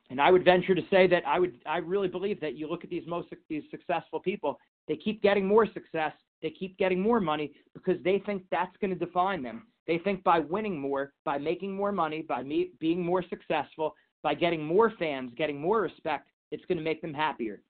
And 0.09 0.21
I 0.21 0.29
would 0.31 0.45
venture 0.45 0.75
to 0.75 0.81
say 0.91 1.07
that 1.07 1.23
I 1.25 1.39
would 1.39 1.55
I 1.65 1.77
really 1.77 2.07
believe 2.07 2.39
that 2.41 2.55
you 2.55 2.69
look 2.69 2.83
at 2.83 2.89
these 2.89 3.07
most 3.07 3.27
these 3.49 3.63
successful 3.71 4.19
people, 4.19 4.59
they 4.87 4.95
keep 4.95 5.21
getting 5.21 5.47
more 5.47 5.65
success, 5.65 6.13
they 6.41 6.51
keep 6.51 6.77
getting 6.77 7.01
more 7.01 7.19
money 7.19 7.53
because 7.73 7.97
they 8.03 8.21
think 8.25 8.43
that's 8.51 8.75
going 8.79 8.97
to 8.97 9.05
define 9.05 9.41
them. 9.41 9.67
They 9.87 9.97
think 9.99 10.23
by 10.23 10.39
winning 10.39 10.79
more, 10.79 11.13
by 11.23 11.37
making 11.37 11.75
more 11.75 11.91
money, 11.91 12.21
by 12.21 12.43
me, 12.43 12.71
being 12.79 13.03
more 13.03 13.23
successful, 13.29 13.95
by 14.23 14.33
getting 14.33 14.63
more 14.63 14.91
fans, 14.97 15.31
getting 15.37 15.59
more 15.59 15.81
respect, 15.81 16.29
it's 16.51 16.65
going 16.65 16.77
to 16.77 16.83
make 16.83 17.01
them 17.01 17.13
happier. 17.13 17.61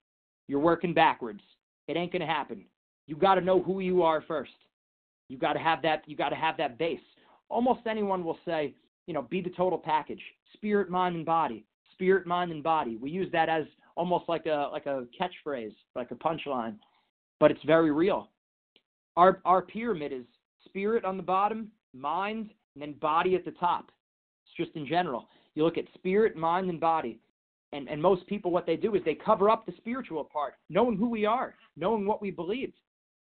You're 0.48 0.60
working 0.60 0.94
backwards. 0.94 1.42
It 1.88 1.98
ain't 1.98 2.12
going 2.12 2.22
to 2.22 2.28
happen. 2.28 2.66
You 3.08 3.16
got 3.16 3.36
to 3.36 3.42
know 3.42 3.62
who 3.62 3.80
you 3.80 4.04
are 4.04 4.22
first. 4.22 4.54
You 5.30 5.38
got 5.38 5.54
to 5.54 5.60
have 5.60 5.82
that. 5.82 6.04
You 6.06 6.16
got 6.16 6.30
to 6.30 6.36
have 6.36 6.58
that 6.58 6.78
base. 6.78 7.00
Almost 7.50 7.88
anyone 7.88 8.24
will 8.24 8.40
say, 8.46 8.74
you 9.08 9.14
know, 9.14 9.24
be 9.24 9.42
the 9.42 9.50
total 9.52 9.78
package: 9.78 10.22
spirit, 10.54 10.90
mind, 10.90 11.16
and 11.16 11.26
body. 11.26 11.66
Spirit, 11.96 12.28
mind, 12.28 12.52
and 12.52 12.64
body. 12.64 12.98
We 12.98 13.10
use 13.10 13.32
that 13.32 13.50
as 13.50 13.66
almost 13.96 14.26
like 14.28 14.46
a 14.46 14.70
like 14.72 14.86
a 14.86 15.06
catchphrase, 15.20 15.74
like 15.96 16.12
a 16.12 16.16
punchline, 16.16 16.76
but 17.40 17.52
it's 17.52 17.64
very 17.66 17.92
real. 17.92 18.30
Our 19.18 19.42
our 19.46 19.62
pyramid 19.62 20.12
is 20.12 20.26
spirit 20.66 21.06
on 21.06 21.18
the 21.18 21.24
bottom, 21.24 21.72
mind, 21.94 22.50
and 22.76 22.82
then 22.82 22.94
body 23.00 23.36
at 23.36 23.46
the 23.46 23.52
top. 23.52 23.92
It's 24.46 24.56
just 24.58 24.76
in 24.76 24.86
general. 24.86 25.28
You 25.56 25.64
look 25.64 25.78
at 25.78 25.86
spirit, 25.96 26.36
mind, 26.36 26.70
and 26.70 26.80
body. 26.80 27.20
And, 27.72 27.90
and 27.90 28.02
most 28.02 28.26
people, 28.28 28.52
what 28.52 28.66
they 28.66 28.76
do 28.76 28.96
is 28.96 29.02
they 29.04 29.16
cover 29.16 29.50
up 29.50 29.66
the 29.66 29.74
spiritual 29.78 30.24
part, 30.24 30.54
knowing 30.70 30.98
who 30.98 31.10
we 31.10 31.26
are, 31.26 31.56
knowing 31.76 32.06
what 32.06 32.22
we 32.22 32.32
believe, 32.32 32.72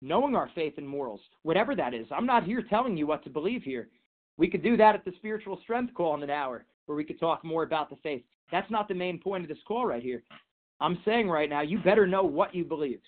knowing 0.01 0.36
our 0.36 0.50
faith 0.56 0.75
and 0.77 0.88
morals, 0.88 1.22
whatever 1.44 1.75
that 1.75 1.94
is. 1.94 2.08
I'm 2.12 2.25
not 2.25 2.44
here 2.44 2.63
telling 2.68 2.98
you 2.98 3.06
what 3.06 3.24
to 3.24 3.30
believe 3.30 3.63
here. 3.63 3.89
We 4.38 4.50
could 4.50 4.63
do 4.63 4.77
that 4.77 4.96
at 4.96 5.06
the 5.06 5.13
spiritual 5.18 5.60
strength 5.62 5.94
call 5.94 6.15
in 6.15 6.24
an 6.24 6.30
hour, 6.30 6.65
where 6.91 6.98
we 6.98 7.03
could 7.03 7.19
talk 7.19 7.43
more 7.43 7.63
about 7.63 7.89
the 7.89 7.95
faith. 7.98 8.24
That's 8.51 8.69
not 8.69 8.88
the 8.88 8.93
main 8.93 9.19
point 9.19 9.43
of 9.43 9.50
this 9.50 9.63
call 9.67 9.86
right 9.86 10.03
here. 10.03 10.24
I'm 10.79 11.00
saying 11.05 11.29
right 11.29 11.50
now, 11.50 11.62
you 11.62 11.79
better 11.79 12.05
know 12.05 12.24
what 12.24 12.53
you 12.53 12.63
believe. 12.63 13.00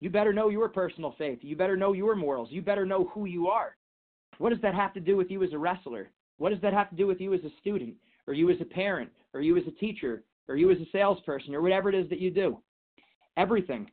You 0.00 0.10
better 0.10 0.32
know 0.32 0.48
your 0.48 0.68
personal 0.68 1.14
faith. 1.18 1.40
You 1.42 1.56
better 1.56 1.76
know 1.76 1.92
your 1.92 2.16
morals. 2.16 2.48
You 2.50 2.62
better 2.62 2.86
know 2.86 3.10
who 3.12 3.26
you 3.26 3.48
are. 3.48 3.76
What 4.38 4.50
does 4.50 4.62
that 4.62 4.74
have 4.74 4.94
to 4.94 5.00
do 5.00 5.16
with 5.16 5.30
you 5.30 5.42
as 5.42 5.52
a 5.52 5.58
wrestler? 5.58 6.10
What 6.38 6.50
does 6.50 6.62
that 6.62 6.72
have 6.72 6.88
to 6.90 6.96
do 6.96 7.06
with 7.06 7.20
you 7.20 7.34
as 7.34 7.40
a 7.44 7.50
student? 7.60 7.94
or 8.30 8.34
you 8.34 8.48
as 8.48 8.60
a 8.60 8.64
parent, 8.64 9.10
or 9.34 9.40
you 9.40 9.56
as 9.56 9.64
a 9.66 9.72
teacher, 9.72 10.22
or 10.48 10.56
you 10.56 10.70
as 10.70 10.78
a 10.78 10.86
salesperson, 10.92 11.52
or 11.52 11.60
whatever 11.60 11.88
it 11.88 11.96
is 11.96 12.08
that 12.08 12.20
you 12.20 12.30
do. 12.30 12.58
Everything. 13.36 13.90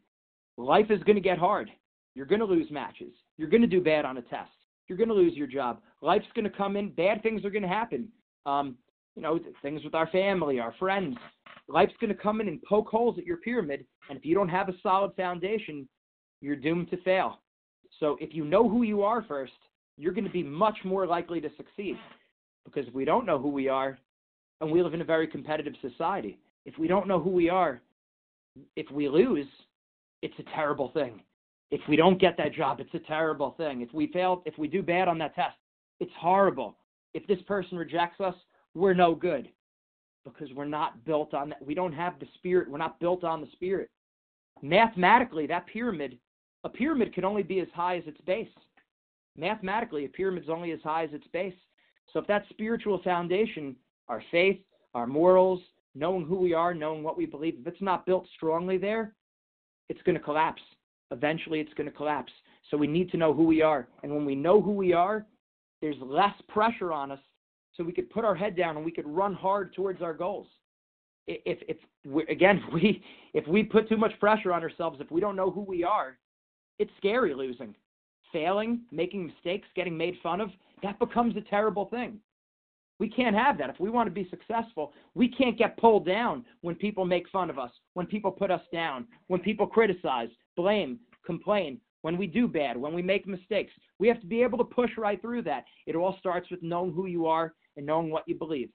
Life 0.57 0.91
is 0.91 1.01
going 1.03 1.15
to 1.15 1.22
get 1.22 1.39
hard. 1.39 1.72
You're 2.13 2.27
going 2.27 2.39
to 2.39 2.46
lose 2.46 2.69
matches. 2.69 3.13
You're 3.38 3.50
going 3.50 3.62
to 3.62 3.67
do 3.67 3.81
bad 3.81 4.05
on 4.05 4.17
a 4.17 4.22
test. 4.22 4.51
You're 4.88 4.98
going 4.98 5.10
to 5.10 5.15
lose 5.15 5.34
your 5.34 5.48
job. 5.48 5.81
Life's 6.01 6.27
going 6.36 6.50
to 6.50 6.55
come 6.55 6.75
in. 6.75 6.89
Bad 6.89 7.24
things 7.24 7.43
are 7.46 7.50
going 7.50 7.63
to 7.63 7.67
happen. 7.67 8.10
Um, 8.46 8.75
you 9.18 9.24
know, 9.24 9.40
things 9.64 9.84
with 9.84 9.96
our 9.96 10.08
family, 10.08 10.60
our 10.60 10.76
friends. 10.78 11.18
Life's 11.68 11.96
going 12.00 12.14
to 12.14 12.22
come 12.22 12.40
in 12.40 12.48
and 12.48 12.62
poke 12.62 12.88
holes 12.88 13.18
at 13.18 13.26
your 13.26 13.38
pyramid. 13.38 13.84
And 14.10 14.18
if 14.18 14.24
you 14.24 14.36
don't 14.36 14.48
have 14.48 14.70
a 14.70 14.76
solid 14.84 15.12
foundation, 15.16 15.90
you're 16.40 16.56
doomed 16.56 16.92
to 16.92 17.02
fail. 17.02 17.40
So 18.00 18.16
if 18.22 18.36
you 18.36 18.46
know 18.46 18.70
who 18.70 18.84
you 18.84 19.02
are 19.02 19.24
first, 19.28 19.54
you're 19.98 20.14
going 20.14 20.24
to 20.24 20.30
be 20.30 20.44
much 20.44 20.78
more 20.86 21.08
likely 21.08 21.42
to 21.42 21.50
succeed. 21.58 21.98
Because 22.64 22.88
if 22.88 22.94
we 22.94 23.06
don't 23.06 23.26
know 23.26 23.40
who 23.40 23.50
we 23.50 23.68
are, 23.68 23.98
and 24.62 24.72
we 24.72 24.84
live 24.84 24.94
in 24.94 25.02
a 25.02 25.06
very 25.06 25.26
competitive 25.26 25.74
society, 25.82 26.38
if 26.68 26.78
we 26.78 26.88
don't 26.88 27.08
know 27.08 27.20
who 27.20 27.32
we 27.32 27.50
are, 27.50 27.82
if 28.76 28.90
we 28.92 29.10
lose, 29.10 29.48
it's 30.22 30.38
a 30.38 30.56
terrible 30.56 30.92
thing. 30.94 31.22
If 31.72 31.82
we 31.90 31.96
don't 31.96 32.22
get 32.22 32.38
that 32.38 32.54
job, 32.54 32.80
it's 32.80 32.94
a 32.94 33.08
terrible 33.08 33.56
thing. 33.58 33.82
If 33.82 33.92
we 33.96 34.08
fail, 34.12 34.44
if 34.46 34.60
we 34.60 34.68
do 34.68 34.84
bad 34.84 35.08
on 35.08 35.18
that 35.18 35.34
test, 35.34 35.56
it's 36.00 36.12
horrible. 36.20 36.78
If 37.16 37.26
this 37.26 37.42
person 37.48 37.80
rejects 37.80 38.22
us, 38.22 38.36
we're 38.77 38.93
no 38.93 39.15
good 39.15 39.50
because 40.24 40.53
we're 40.53 40.65
not 40.65 41.03
built 41.05 41.34
on 41.34 41.50
that. 41.50 41.65
We 41.65 41.74
don't 41.74 41.93
have 41.93 42.19
the 42.19 42.27
spirit. 42.36 42.69
We're 42.69 42.77
not 42.77 43.00
built 43.00 43.24
on 43.24 43.41
the 43.41 43.48
spirit. 43.53 43.89
Mathematically, 44.62 45.48
that 45.48 45.67
pyramid, 45.67 46.17
a 46.63 46.69
pyramid 46.69 47.13
can 47.13 47.25
only 47.25 47.43
be 47.43 47.60
as 47.60 47.67
high 47.74 47.98
as 47.98 48.03
its 48.07 48.19
base. 48.22 48.50
Mathematically, 49.38 50.05
a 50.05 50.10
pyramid's 50.10 50.50
only 50.50 50.72
as 50.72 50.79
high 50.84 51.03
as 51.03 51.13
its 51.13 51.27
base. 51.31 51.53
So 52.12 52.19
if 52.19 52.27
that 52.27 52.46
spiritual 52.50 53.01
foundation, 53.03 53.75
our 54.10 54.24
faith, 54.31 54.60
our 54.93 55.07
morals, 55.07 55.62
knowing 55.96 56.25
who 56.25 56.36
we 56.36 56.53
are, 56.53 56.74
knowing 56.74 57.03
what 57.03 57.17
we 57.17 57.25
believe, 57.25 57.55
if 57.60 57.67
it's 57.67 57.81
not 57.81 58.05
built 58.05 58.27
strongly 58.36 58.77
there, 58.77 59.13
it's 59.89 60.01
going 60.03 60.17
to 60.17 60.24
collapse. 60.24 60.62
Eventually, 61.12 61.60
it's 61.60 61.74
going 61.74 61.89
to 61.89 61.96
collapse. 61.96 62.31
So 62.69 62.77
we 62.77 62.88
need 62.88 63.12
to 63.12 63.17
know 63.17 63.34
who 63.34 63.43
we 63.43 63.62
are. 63.62 63.88
And 64.03 64.13
when 64.13 64.25
we 64.25 64.36
know 64.36 64.62
who 64.62 64.72
we 64.72 64.91
are, 64.93 65.25
there's 65.81 65.96
less 66.01 66.34
pressure 66.50 66.91
on 66.91 67.12
us 67.12 67.19
so 67.77 67.84
we 67.84 67.93
could 67.93 68.10
put 68.10 68.25
our 68.25 68.36
head 68.36 68.57
down 68.57 68.75
and 68.75 68.84
we 68.84 68.91
could 68.91 69.07
run 69.07 69.34
hard 69.34 69.74
towards 69.74 70.01
our 70.01 70.13
goals. 70.13 70.48
If, 71.27 71.60
if 71.67 71.77
we, 72.05 72.24
again, 72.27 72.62
if 72.67 72.74
we, 72.74 73.03
if 73.34 73.48
we 73.48 73.63
put 73.63 73.88
too 73.88 73.98
much 73.98 74.19
pressure 74.19 74.51
on 74.51 74.63
ourselves, 74.63 75.00
if 75.00 75.12
we 75.12 75.22
don't 75.22 75.36
know 75.36 75.51
who 75.51 75.62
we 75.62 75.84
are, 75.84 76.17
it's 76.79 76.91
scary 76.98 77.34
losing. 77.34 77.75
Failing, 78.34 78.81
making 78.91 79.27
mistakes, 79.27 79.67
getting 79.75 79.98
made 79.98 80.15
fun 80.22 80.41
of, 80.41 80.50
that 80.84 81.00
becomes 81.00 81.38
a 81.38 81.41
terrible 81.41 81.86
thing. 81.86 82.19
We 83.00 83.10
can't 83.10 83.36
have 83.36 83.57
that. 83.60 83.69
If 83.69 83.79
we 83.79 83.89
want 83.89 84.07
to 84.07 84.12
be 84.12 84.27
successful, 84.29 84.91
we 85.13 85.27
can't 85.27 85.57
get 85.57 85.77
pulled 85.77 86.05
down 86.05 86.43
when 86.62 86.75
people 86.75 87.05
make 87.05 87.29
fun 87.29 87.50
of 87.50 87.60
us, 87.60 87.72
when 87.93 88.07
people 88.07 88.31
put 88.31 88.50
us 88.50 88.62
down, 88.74 89.05
when 89.27 89.39
people 89.39 89.67
criticize, 89.67 90.29
blame, 90.55 91.00
complain, 91.25 91.79
when 92.01 92.17
we 92.17 92.25
do 92.25 92.48
bad, 92.48 92.75
when 92.75 92.93
we 92.93 93.01
make 93.01 93.27
mistakes. 93.27 93.72
We 94.00 94.07
have 94.07 94.19
to 94.22 94.27
be 94.27 94.41
able 94.41 94.57
to 94.57 94.63
push 94.63 94.91
right 94.98 95.22
through 95.22 95.43
that. 95.43 95.65
It 95.86 95.96
all 95.96 96.15
starts 96.19 96.50
with 96.50 96.63
knowing 96.63 96.91
who 96.91 97.05
you 97.05 97.27
are 97.27 97.53
and 97.77 97.86
knowing 97.86 98.10
what 98.10 98.24
you 98.27 98.36
believe. 98.36 98.69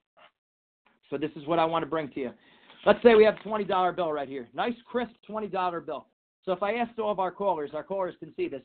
So 1.10 1.18
this 1.18 1.30
is 1.36 1.46
what 1.46 1.58
I 1.58 1.64
want 1.64 1.82
to 1.82 1.90
bring 1.90 2.08
to 2.12 2.20
you. 2.20 2.30
Let's 2.86 3.02
say 3.02 3.14
we 3.14 3.24
have 3.24 3.36
a 3.36 3.48
$20 3.48 3.96
bill 3.96 4.12
right 4.12 4.28
here. 4.28 4.48
Nice, 4.54 4.74
crisp 4.86 5.12
$20 5.28 5.86
bill. 5.86 6.06
So 6.44 6.52
if 6.52 6.62
I 6.62 6.74
asked 6.74 6.98
all 6.98 7.12
of 7.12 7.20
our 7.20 7.30
callers, 7.30 7.70
our 7.74 7.84
callers 7.84 8.14
can 8.18 8.34
see 8.34 8.48
this, 8.48 8.62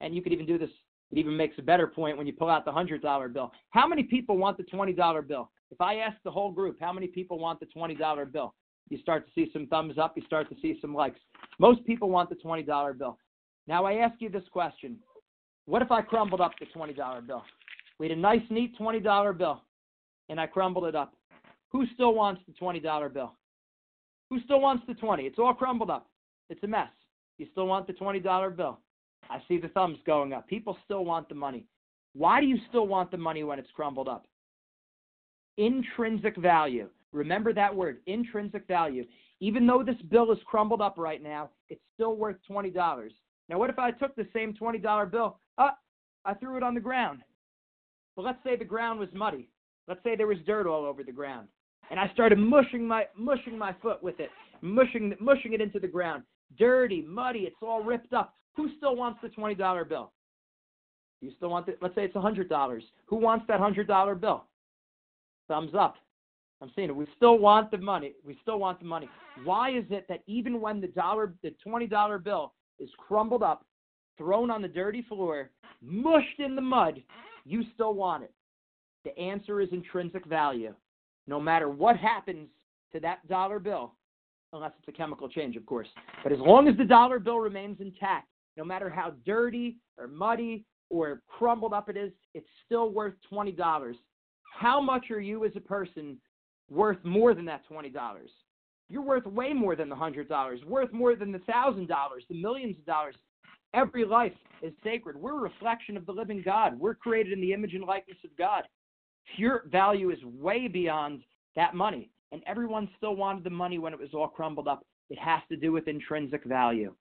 and 0.00 0.14
you 0.14 0.22
could 0.22 0.32
even 0.32 0.46
do 0.46 0.56
this 0.56 0.70
it 1.10 1.18
even 1.18 1.36
makes 1.36 1.58
a 1.58 1.62
better 1.62 1.86
point 1.86 2.18
when 2.18 2.26
you 2.26 2.32
pull 2.32 2.50
out 2.50 2.64
the 2.64 2.72
$100 2.72 3.32
bill. 3.32 3.52
How 3.70 3.86
many 3.86 4.02
people 4.02 4.36
want 4.36 4.58
the 4.58 4.64
$20 4.64 5.26
bill? 5.26 5.50
If 5.70 5.80
I 5.80 5.96
ask 5.96 6.16
the 6.22 6.30
whole 6.30 6.52
group, 6.52 6.78
how 6.80 6.92
many 6.92 7.06
people 7.06 7.38
want 7.38 7.60
the 7.60 7.66
$20 7.66 8.32
bill? 8.32 8.54
You 8.90 8.98
start 8.98 9.26
to 9.26 9.32
see 9.34 9.50
some 9.52 9.66
thumbs 9.66 9.98
up, 9.98 10.14
you 10.16 10.22
start 10.26 10.48
to 10.50 10.56
see 10.60 10.78
some 10.80 10.94
likes. 10.94 11.20
Most 11.58 11.84
people 11.84 12.10
want 12.10 12.30
the 12.30 12.36
$20 12.36 12.98
bill. 12.98 13.18
Now 13.66 13.84
I 13.84 13.94
ask 13.94 14.20
you 14.20 14.30
this 14.30 14.48
question. 14.50 14.98
What 15.66 15.82
if 15.82 15.90
I 15.90 16.00
crumbled 16.00 16.40
up 16.40 16.52
the 16.58 16.66
$20 16.66 17.26
bill? 17.26 17.44
We 17.98 18.08
had 18.08 18.16
a 18.16 18.20
nice, 18.20 18.42
neat 18.48 18.78
$20 18.78 19.36
bill, 19.36 19.62
and 20.28 20.40
I 20.40 20.46
crumbled 20.46 20.84
it 20.84 20.94
up. 20.94 21.14
Who 21.70 21.84
still 21.94 22.14
wants 22.14 22.42
the 22.46 22.54
$20 22.54 23.12
bill? 23.12 23.34
Who 24.30 24.40
still 24.40 24.60
wants 24.60 24.84
the 24.86 24.94
20? 24.94 25.24
It's 25.24 25.38
all 25.38 25.54
crumbled 25.54 25.90
up. 25.90 26.08
It's 26.50 26.62
a 26.62 26.66
mess. 26.66 26.88
You 27.38 27.46
still 27.52 27.66
want 27.66 27.86
the 27.86 27.92
$20 27.92 28.56
bill? 28.56 28.78
I 29.30 29.38
see 29.48 29.58
the 29.58 29.68
thumbs 29.68 29.98
going 30.06 30.32
up. 30.32 30.46
People 30.48 30.76
still 30.84 31.04
want 31.04 31.28
the 31.28 31.34
money. 31.34 31.64
Why 32.14 32.40
do 32.40 32.46
you 32.46 32.58
still 32.68 32.86
want 32.86 33.10
the 33.10 33.16
money 33.16 33.44
when 33.44 33.58
it's 33.58 33.70
crumbled 33.74 34.08
up? 34.08 34.26
Intrinsic 35.56 36.36
value. 36.36 36.88
Remember 37.12 37.52
that 37.52 37.74
word, 37.74 37.98
intrinsic 38.06 38.66
value. 38.66 39.04
Even 39.40 39.66
though 39.66 39.82
this 39.82 40.00
bill 40.10 40.30
is 40.32 40.38
crumbled 40.46 40.80
up 40.80 40.96
right 40.98 41.22
now, 41.22 41.50
it's 41.68 41.80
still 41.94 42.16
worth 42.16 42.36
$20. 42.50 43.10
Now, 43.48 43.58
what 43.58 43.70
if 43.70 43.78
I 43.78 43.90
took 43.90 44.14
the 44.16 44.26
same 44.32 44.54
$20 44.54 45.10
bill? 45.10 45.38
Uh, 45.56 45.70
I 46.24 46.34
threw 46.34 46.56
it 46.56 46.62
on 46.62 46.74
the 46.74 46.80
ground. 46.80 47.22
But 48.16 48.24
let's 48.24 48.42
say 48.44 48.56
the 48.56 48.64
ground 48.64 48.98
was 48.98 49.08
muddy. 49.14 49.48
Let's 49.88 50.02
say 50.04 50.14
there 50.14 50.26
was 50.26 50.38
dirt 50.46 50.66
all 50.66 50.84
over 50.84 51.02
the 51.02 51.12
ground. 51.12 51.48
And 51.90 51.98
I 51.98 52.10
started 52.12 52.38
mushing 52.38 52.86
my 52.86 53.06
mushing 53.16 53.56
my 53.56 53.74
foot 53.80 54.02
with 54.02 54.20
it, 54.20 54.30
mushing 54.60 55.14
mushing 55.20 55.54
it 55.54 55.60
into 55.62 55.80
the 55.80 55.88
ground. 55.88 56.22
Dirty, 56.58 57.02
muddy, 57.02 57.40
it's 57.40 57.56
all 57.62 57.82
ripped 57.82 58.12
up. 58.12 58.34
Who 58.56 58.68
still 58.76 58.96
wants 58.96 59.20
the 59.22 59.28
$20 59.28 59.88
bill? 59.88 60.12
You 61.20 61.30
still 61.36 61.50
want 61.50 61.68
it? 61.68 61.78
Let's 61.80 61.94
say 61.94 62.04
it's 62.04 62.16
a 62.16 62.18
$100. 62.18 62.80
Who 63.06 63.16
wants 63.16 63.46
that 63.48 63.60
$100 63.60 64.20
bill? 64.20 64.44
Thumbs 65.48 65.72
up. 65.78 65.96
I'm 66.60 66.70
saying 66.74 66.88
it. 66.88 66.96
We 66.96 67.06
still 67.16 67.38
want 67.38 67.70
the 67.70 67.78
money. 67.78 68.14
We 68.24 68.36
still 68.42 68.58
want 68.58 68.80
the 68.80 68.86
money. 68.86 69.08
Why 69.44 69.70
is 69.70 69.84
it 69.90 70.06
that 70.08 70.22
even 70.26 70.60
when 70.60 70.80
the 70.80 70.88
dollar, 70.88 71.34
the 71.42 71.54
$20 71.66 72.24
bill 72.24 72.52
is 72.78 72.90
crumbled 72.98 73.42
up, 73.42 73.64
thrown 74.16 74.50
on 74.50 74.62
the 74.62 74.68
dirty 74.68 75.02
floor, 75.08 75.50
mushed 75.80 76.40
in 76.40 76.56
the 76.56 76.62
mud, 76.62 77.02
you 77.44 77.62
still 77.74 77.94
want 77.94 78.24
it? 78.24 78.32
The 79.04 79.16
answer 79.18 79.60
is 79.60 79.68
intrinsic 79.72 80.26
value. 80.26 80.74
No 81.26 81.40
matter 81.40 81.68
what 81.68 81.96
happens 81.96 82.48
to 82.92 83.00
that 83.00 83.26
dollar 83.28 83.58
bill, 83.58 83.94
unless 84.52 84.72
it's 84.78 84.88
a 84.88 84.92
chemical 84.92 85.28
change, 85.28 85.56
of 85.56 85.66
course, 85.66 85.88
but 86.22 86.32
as 86.32 86.38
long 86.38 86.68
as 86.68 86.76
the 86.76 86.84
dollar 86.84 87.18
bill 87.18 87.38
remains 87.38 87.80
intact, 87.80 88.28
no 88.56 88.64
matter 88.64 88.90
how 88.90 89.12
dirty 89.24 89.76
or 89.98 90.08
muddy 90.08 90.64
or 90.90 91.22
crumbled 91.26 91.72
up 91.72 91.88
it 91.88 91.96
is, 91.96 92.10
it's 92.34 92.48
still 92.64 92.90
worth 92.90 93.14
$20. 93.30 93.94
How 94.42 94.80
much 94.80 95.10
are 95.10 95.20
you 95.20 95.44
as 95.44 95.52
a 95.54 95.60
person 95.60 96.18
worth 96.70 97.02
more 97.04 97.34
than 97.34 97.44
that 97.44 97.62
$20? 97.70 97.92
You're 98.88 99.02
worth 99.02 99.26
way 99.26 99.52
more 99.52 99.76
than 99.76 99.88
the 99.88 99.94
$100, 99.94 100.64
worth 100.64 100.92
more 100.92 101.14
than 101.14 101.30
the 101.30 101.38
$1,000, 101.40 101.88
the 102.28 102.40
millions 102.40 102.76
of 102.78 102.86
dollars. 102.86 103.14
Every 103.74 104.04
life 104.04 104.32
is 104.62 104.72
sacred. 104.82 105.14
We're 105.14 105.38
a 105.38 105.42
reflection 105.42 105.96
of 105.98 106.06
the 106.06 106.12
living 106.12 106.42
God. 106.42 106.78
We're 106.80 106.94
created 106.94 107.34
in 107.34 107.40
the 107.40 107.52
image 107.52 107.74
and 107.74 107.84
likeness 107.84 108.16
of 108.24 108.34
God. 108.38 108.62
Your 109.36 109.64
value 109.70 110.10
is 110.10 110.18
way 110.24 110.68
beyond 110.68 111.22
that 111.56 111.74
money. 111.74 112.10
And 112.32 112.42
everyone 112.46 112.88
still 112.96 113.16
wanted 113.16 113.44
the 113.44 113.50
money 113.50 113.78
when 113.78 113.92
it 113.92 113.98
was 113.98 114.14
all 114.14 114.28
crumbled 114.28 114.68
up. 114.68 114.84
It 115.10 115.18
has 115.18 115.40
to 115.48 115.56
do 115.56 115.72
with 115.72 115.88
intrinsic 115.88 116.44
value. 116.44 116.94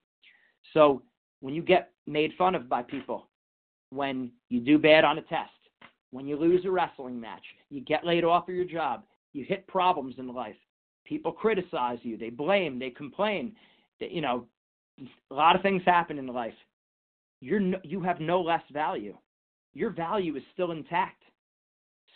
So 0.74 1.02
when 1.42 1.54
you 1.54 1.62
get 1.62 1.92
made 2.06 2.32
fun 2.38 2.56
of 2.56 2.70
by 2.70 2.84
people, 2.84 3.28
when 3.90 4.32
you 4.50 4.60
do 4.60 4.78
bad 4.78 5.04
on 5.04 5.18
a 5.18 5.22
test, 5.24 5.52
when 6.12 6.28
you 6.28 6.38
lose 6.38 6.66
a 6.66 6.72
wrestling 6.72 7.20
match, 7.20 7.44
you 7.70 7.82
get 7.82 8.06
laid 8.06 8.24
off 8.24 8.48
of 8.48 8.56
your 8.56 8.66
job, 8.66 9.04
you 9.34 9.46
hit 9.46 9.68
problems 9.68 10.16
in 10.18 10.34
life, 10.34 10.56
people 11.06 11.32
criticize 11.32 12.00
you, 12.02 12.18
they 12.18 12.30
blame, 12.30 12.80
they 12.80 12.90
complain, 12.90 13.56
you 14.00 14.22
know, 14.22 14.46
a 15.32 15.34
lot 15.34 15.56
of 15.56 15.62
things 15.62 15.82
happen 15.86 16.18
in 16.18 16.28
life. 16.28 16.54
You're 17.40 17.60
no, 17.60 17.78
you 17.84 18.02
have 18.02 18.20
no 18.20 18.42
less 18.42 18.64
value. 18.72 19.16
Your 19.74 19.92
value 19.92 20.36
is 20.36 20.44
still 20.54 20.72
intact. 20.72 21.22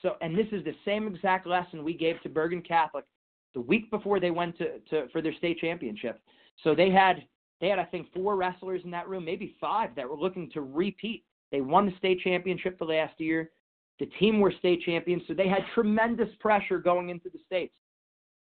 So, 0.01 0.15
and 0.22 0.38
this 0.38 0.48
is 0.51 0.63
the 0.63 0.75
same 0.84 1.08
exact 1.08 1.46
lesson 1.46 1.84
we 1.84 1.93
gave 1.93 2.22
to 2.22 2.29
Bergen 2.29 2.62
Catholic 2.62 3.05
the 3.53 3.62
week 3.62 3.91
before 3.91 4.20
they 4.20 4.31
went 4.31 4.58
to, 4.58 4.79
to 4.89 5.08
for 5.10 5.22
their 5.22 5.34
state 5.34 5.60
championship. 5.60 6.20
So 6.63 6.74
they 6.74 6.89
had 6.89 7.24
they 7.60 7.67
had, 7.67 7.79
I 7.79 7.86
think, 7.86 8.12
four 8.13 8.36
wrestlers 8.36 8.81
in 8.84 8.91
that 8.91 9.08
room, 9.08 9.24
maybe 9.24 9.55
five, 9.62 9.96
that 9.96 10.10
were 10.10 10.17
looking 10.17 10.50
to 10.51 10.62
repeat. 10.62 11.24
They 11.51 11.62
won 11.62 11.86
the 11.86 11.96
state 11.98 12.20
championship 12.22 12.79
the 12.79 12.86
last 12.86 13.20
year. 13.20 13.51
The 14.00 14.08
team 14.20 14.39
were 14.39 14.51
state 14.58 14.81
champions, 14.81 15.22
so 15.27 15.36
they 15.36 15.48
had 15.48 15.63
tremendous 15.75 16.29
pressure 16.39 16.79
going 16.79 17.10
into 17.10 17.29
the 17.29 17.38
states. 17.46 17.74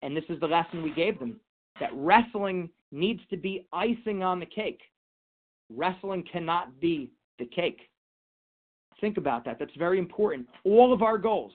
And 0.01 0.15
this 0.15 0.23
is 0.29 0.39
the 0.39 0.47
lesson 0.47 0.81
we 0.81 0.93
gave 0.93 1.19
them 1.19 1.39
that 1.79 1.89
wrestling 1.93 2.69
needs 2.91 3.19
to 3.29 3.35
be 3.35 3.67
icing 3.73 4.23
on 4.23 4.39
the 4.39 4.45
cake. 4.45 4.79
Wrestling 5.69 6.23
cannot 6.31 6.79
be 6.79 7.11
the 7.39 7.45
cake. 7.45 7.89
Think 9.01 9.17
about 9.17 9.45
that. 9.45 9.57
That's 9.59 9.75
very 9.77 9.99
important. 9.99 10.47
All 10.63 10.93
of 10.93 11.01
our 11.01 11.17
goals, 11.17 11.53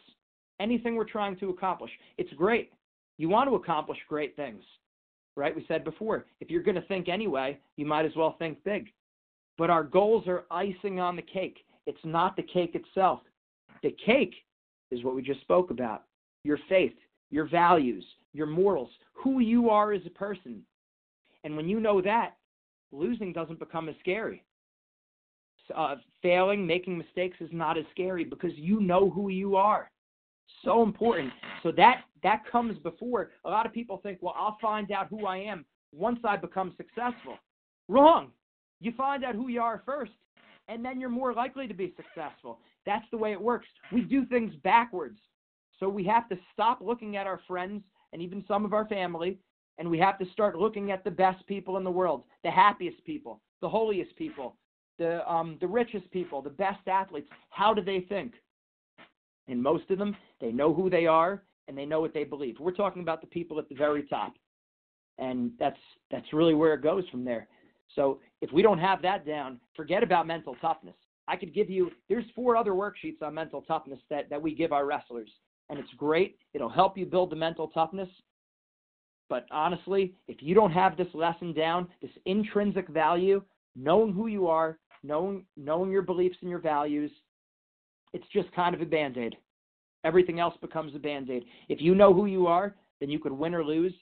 anything 0.61 0.97
we're 0.97 1.05
trying 1.05 1.37
to 1.39 1.51
accomplish, 1.51 1.91
it's 2.17 2.33
great. 2.35 2.73
You 3.17 3.29
want 3.29 3.49
to 3.49 3.57
accomplish 3.57 3.99
great 4.09 4.37
things 4.37 4.63
right? 5.39 5.55
We 5.55 5.65
said 5.69 5.85
before, 5.85 6.27
if 6.41 6.51
you're 6.51 6.65
going 6.65 6.75
to 6.75 6.83
think 6.83 7.09
anyway, 7.09 7.59
you 7.77 7.87
might 7.87 8.05
as 8.05 8.17
well 8.17 8.35
think 8.39 8.63
big. 8.65 8.89
But 9.57 9.71
our 9.71 9.85
goals 9.85 10.25
are 10.27 10.45
icing 10.51 10.99
on 10.99 11.15
the 11.15 11.23
cake. 11.23 11.59
It's 11.87 11.99
not 12.05 12.37
the 12.37 12.43
cake 12.43 12.75
itself. 12.75 13.21
The 13.85 13.95
cake 14.05 14.35
is 14.91 15.05
what 15.05 15.15
we 15.15 15.23
just 15.23 15.41
spoke 15.43 15.71
about 15.71 16.03
your 16.45 16.59
faith, 16.69 16.95
your 17.31 17.49
values, 17.49 18.05
your 18.33 18.47
morals, 18.47 18.91
who 19.13 19.39
you 19.39 19.71
are 19.71 19.93
as 19.93 20.03
a 20.07 20.11
person. 20.11 20.63
And 21.45 21.57
when 21.57 21.69
you 21.69 21.79
know 21.79 22.01
that, 22.03 22.37
losing 22.91 23.33
doesn't 23.33 23.59
become 23.59 23.89
as 23.89 23.95
scary. 24.01 24.43
Uh, 25.75 25.97
failing, 26.23 26.67
making 26.67 26.99
mistakes 26.99 27.37
is 27.41 27.51
not 27.53 27.79
as 27.79 27.85
scary 27.91 28.25
because 28.25 28.53
you 28.55 28.81
know 28.81 29.11
who 29.11 29.29
you 29.29 29.57
are. 29.57 29.91
So 30.65 30.83
important. 30.83 31.33
So 31.63 31.73
that 31.73 32.03
that 32.23 32.43
comes 32.51 32.79
before 32.79 33.31
a 33.45 33.51
lot 33.51 33.67
of 33.67 33.73
people 33.73 33.99
think, 34.03 34.19
well, 34.21 34.35
I'll 34.37 34.59
find 34.61 34.91
out 34.91 35.09
who 35.09 35.27
I 35.27 35.39
am 35.39 35.65
once 35.93 36.19
I 36.25 36.37
become 36.37 36.75
successful. 36.77 37.39
Wrong. 37.89 38.33
You 38.81 38.93
find 38.97 39.25
out 39.25 39.35
who 39.35 39.49
you 39.49 39.61
are 39.61 39.83
first, 39.85 40.13
and 40.69 40.85
then 40.85 41.01
you're 41.01 41.11
more 41.11 41.33
likely 41.33 41.67
to 41.67 41.75
be 41.75 41.95
successful. 41.97 42.61
That's 42.87 43.05
the 43.11 43.19
way 43.19 43.33
it 43.33 43.41
works. 43.41 43.67
We 43.93 44.03
do 44.03 44.25
things 44.27 44.55
backwards. 44.63 45.19
So 45.81 45.89
we 45.89 46.05
have 46.05 46.29
to 46.29 46.39
stop 46.53 46.81
looking 46.81 47.17
at 47.17 47.27
our 47.27 47.41
friends 47.47 47.83
and 48.13 48.23
even 48.23 48.45
some 48.49 48.65
of 48.65 48.73
our 48.73 48.87
family, 48.89 49.39
and 49.79 49.91
we 49.91 49.99
have 49.99 50.19
to 50.19 50.27
start 50.33 50.59
looking 50.59 50.91
at 50.91 51.05
the 51.05 51.11
best 51.11 51.47
people 51.47 51.77
in 51.77 51.85
the 51.85 51.91
world, 51.91 52.25
the 52.43 52.51
happiest 52.51 53.05
people, 53.05 53.41
the 53.61 53.69
holiest 53.69 54.15
people, 54.17 54.57
the 54.99 55.31
um, 55.31 55.57
the 55.61 55.67
richest 55.67 56.11
people, 56.11 56.43
the 56.43 56.51
best 56.51 56.87
athletes. 56.87 57.29
How 57.51 57.73
do 57.73 57.83
they 57.83 58.01
think? 58.01 58.35
And 59.49 59.63
most 59.63 59.91
of 59.91 59.99
them, 59.99 60.17
they 60.41 60.53
know 60.53 60.75
who 60.75 60.91
they 60.91 61.07
are 61.07 61.43
and 61.69 61.77
they 61.77 61.87
know 61.87 62.01
what 62.01 62.15
they 62.15 62.25
believe. 62.25 62.57
We're 62.59 62.73
talking 62.73 63.03
about 63.03 63.21
the 63.21 63.27
people 63.27 63.59
at 63.59 63.69
the 63.69 63.75
very 63.75 64.03
top, 64.05 64.35
and 65.19 65.53
that's 65.59 65.79
that's 66.11 66.33
really 66.33 66.55
where 66.55 66.75
it 66.75 66.83
goes 66.83 67.05
from 67.11 67.25
there. 67.25 67.49
So 67.95 68.21
if 68.41 68.53
we 68.53 68.63
don't 68.63 68.79
have 68.79 69.03
that 69.03 69.27
down, 69.27 69.61
forget 69.75 70.03
about 70.03 70.27
mental 70.27 70.57
toughness. 70.61 70.95
I 71.27 71.37
could 71.37 71.55
give 71.55 71.69
you 71.69 71.91
there's 72.09 72.25
four 72.35 72.57
other 72.57 72.73
worksheets 72.73 73.23
on 73.23 73.35
mental 73.35 73.63
toughness 73.63 74.01
that, 74.11 74.31
that 74.31 74.41
we 74.41 74.55
give 74.55 74.73
our 74.73 74.87
wrestlers. 74.87 75.31
And 75.71 75.79
it's 75.79 75.93
great. 75.99 76.39
It'll 76.55 76.71
help 76.71 76.97
you 76.97 77.05
build 77.05 77.31
the 77.31 77.37
mental 77.37 77.69
toughness. 77.69 78.09
But 79.29 79.45
honestly, 79.51 80.15
if 80.27 80.39
you 80.41 80.55
don't 80.55 80.73
have 80.73 80.97
this 80.97 81.09
lesson 81.13 81.53
down, 81.53 81.89
this 82.01 82.11
intrinsic 82.25 82.89
value, 82.89 83.43
knowing 83.77 84.15
who 84.15 84.29
you 84.29 84.47
are, 84.47 84.79
knowing 85.03 85.45
knowing 85.57 85.91
your 85.91 86.03
beliefs 86.03 86.37
and 86.41 86.51
your 86.51 86.59
values, 86.59 87.11
it's 88.13 88.27
just 88.33 88.51
kind 88.53 88.75
of 88.75 88.81
a 88.81 88.87
band-aid. 88.87 89.37
Everything 90.05 90.41
else 90.41 90.55
becomes 90.61 90.95
a 90.95 90.99
band-aid. 90.99 91.45
If 91.69 91.81
you 91.81 91.95
know 91.95 92.15
who 92.15 92.27
you 92.27 92.47
are, 92.47 92.75
then 93.01 93.11
you 93.11 93.19
could 93.19 93.33
win 93.33 93.55
or 93.55 93.65
lose, 93.65 93.95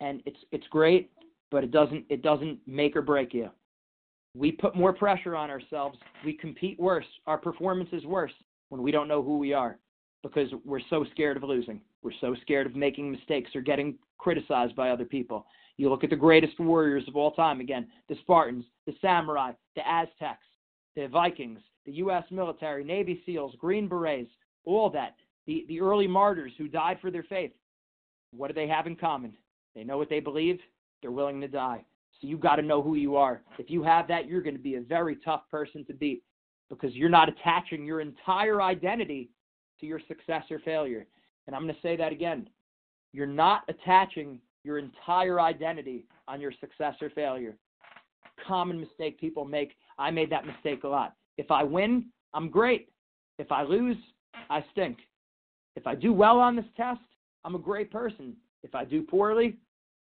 and 0.00 0.22
it's 0.26 0.38
it's 0.52 0.66
great, 0.68 1.10
but 1.50 1.64
it 1.64 1.70
doesn't 1.70 2.04
it 2.08 2.22
doesn't 2.22 2.58
make 2.66 2.96
or 2.96 3.02
break 3.02 3.34
you. 3.34 3.50
We 4.34 4.52
put 4.52 4.76
more 4.76 4.92
pressure 4.92 5.34
on 5.34 5.50
ourselves. 5.50 5.98
We 6.24 6.34
compete 6.34 6.78
worse. 6.78 7.06
Our 7.26 7.38
performance 7.38 7.88
is 7.92 8.04
worse 8.04 8.32
when 8.68 8.82
we 8.82 8.90
don't 8.90 9.08
know 9.08 9.22
who 9.22 9.38
we 9.38 9.52
are 9.52 9.78
because 10.22 10.50
we're 10.64 10.80
so 10.90 11.04
scared 11.12 11.36
of 11.36 11.42
losing. 11.42 11.80
We're 12.02 12.10
so 12.20 12.34
scared 12.42 12.66
of 12.66 12.76
making 12.76 13.10
mistakes 13.10 13.50
or 13.54 13.60
getting 13.60 13.96
criticized 14.18 14.76
by 14.76 14.90
other 14.90 15.04
people. 15.04 15.46
You 15.76 15.90
look 15.90 16.04
at 16.04 16.10
the 16.10 16.16
greatest 16.16 16.58
warriors 16.58 17.04
of 17.06 17.16
all 17.16 17.32
time 17.32 17.60
again 17.60 17.88
the 18.08 18.16
Spartans, 18.22 18.64
the 18.86 18.94
samurai, 19.00 19.52
the 19.74 19.86
Aztecs, 19.86 20.46
the 20.94 21.06
Vikings, 21.08 21.60
the 21.84 21.92
U.S. 21.92 22.24
military, 22.30 22.82
Navy 22.84 23.22
SEALs, 23.26 23.54
Green 23.58 23.88
Berets, 23.88 24.30
all 24.64 24.90
that. 24.90 25.14
The, 25.46 25.64
the 25.68 25.80
early 25.80 26.08
martyrs 26.08 26.52
who 26.58 26.66
died 26.66 26.98
for 27.00 27.10
their 27.10 27.22
faith. 27.22 27.52
What 28.32 28.48
do 28.48 28.54
they 28.54 28.66
have 28.66 28.86
in 28.86 28.96
common? 28.96 29.34
They 29.74 29.84
know 29.84 29.98
what 29.98 30.08
they 30.08 30.20
believe, 30.20 30.58
they're 31.00 31.12
willing 31.12 31.40
to 31.42 31.48
die. 31.48 31.84
So 32.20 32.26
you 32.26 32.38
got 32.38 32.56
to 32.56 32.62
know 32.62 32.82
who 32.82 32.94
you 32.94 33.16
are. 33.16 33.42
If 33.58 33.70
you 33.70 33.82
have 33.82 34.08
that, 34.08 34.26
you're 34.26 34.42
going 34.42 34.56
to 34.56 34.62
be 34.62 34.76
a 34.76 34.80
very 34.80 35.16
tough 35.16 35.42
person 35.50 35.84
to 35.84 35.92
beat 35.92 36.22
because 36.70 36.94
you're 36.94 37.08
not 37.08 37.28
attaching 37.28 37.84
your 37.84 38.00
entire 38.00 38.62
identity 38.62 39.30
to 39.80 39.86
your 39.86 40.00
success 40.08 40.44
or 40.50 40.58
failure. 40.60 41.06
And 41.46 41.54
I'm 41.54 41.62
going 41.62 41.74
to 41.74 41.80
say 41.80 41.96
that 41.96 42.12
again. 42.12 42.48
You're 43.12 43.26
not 43.26 43.62
attaching 43.68 44.40
your 44.66 44.78
entire 44.78 45.40
identity 45.40 46.04
on 46.28 46.40
your 46.40 46.52
success 46.60 46.94
or 47.00 47.10
failure. 47.10 47.56
Common 48.46 48.80
mistake 48.80 49.18
people 49.18 49.44
make. 49.44 49.72
I 49.98 50.10
made 50.10 50.30
that 50.30 50.46
mistake 50.46 50.84
a 50.84 50.88
lot. 50.88 51.14
If 51.38 51.50
I 51.50 51.62
win, 51.62 52.06
I'm 52.34 52.50
great. 52.50 52.90
If 53.38 53.50
I 53.52 53.62
lose, 53.62 53.96
I 54.50 54.64
stink. 54.72 54.98
If 55.76 55.86
I 55.86 55.94
do 55.94 56.12
well 56.12 56.38
on 56.38 56.56
this 56.56 56.64
test, 56.76 57.00
I'm 57.44 57.54
a 57.54 57.58
great 57.58 57.90
person. 57.90 58.34
If 58.62 58.74
I 58.74 58.84
do 58.84 59.02
poorly, 59.02 59.56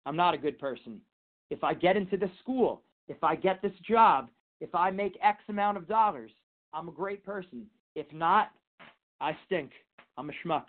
I'm 0.06 0.16
not 0.16 0.34
a 0.34 0.38
good 0.38 0.60
person 0.60 1.00
if 1.50 1.64
I 1.64 1.74
get 1.74 1.98
into 1.98 2.18
this 2.18 2.30
school, 2.42 2.82
if 3.08 3.24
I 3.24 3.36
get 3.36 3.62
this 3.62 3.74
job, 3.88 4.30
if 4.62 4.74
I 4.74 4.90
make 4.92 5.18
X 5.22 5.40
amount 5.50 5.78
of 5.78 5.88
dollars, 5.88 6.32
I'm 6.74 6.90
a 6.90 6.92
great 6.92 7.24
person. 7.24 7.66
If 7.96 8.12
not, 8.12 8.52
I 9.22 9.38
stink. 9.46 9.72
I'm 10.18 10.30
a 10.30 10.34
schmuck. 10.46 10.66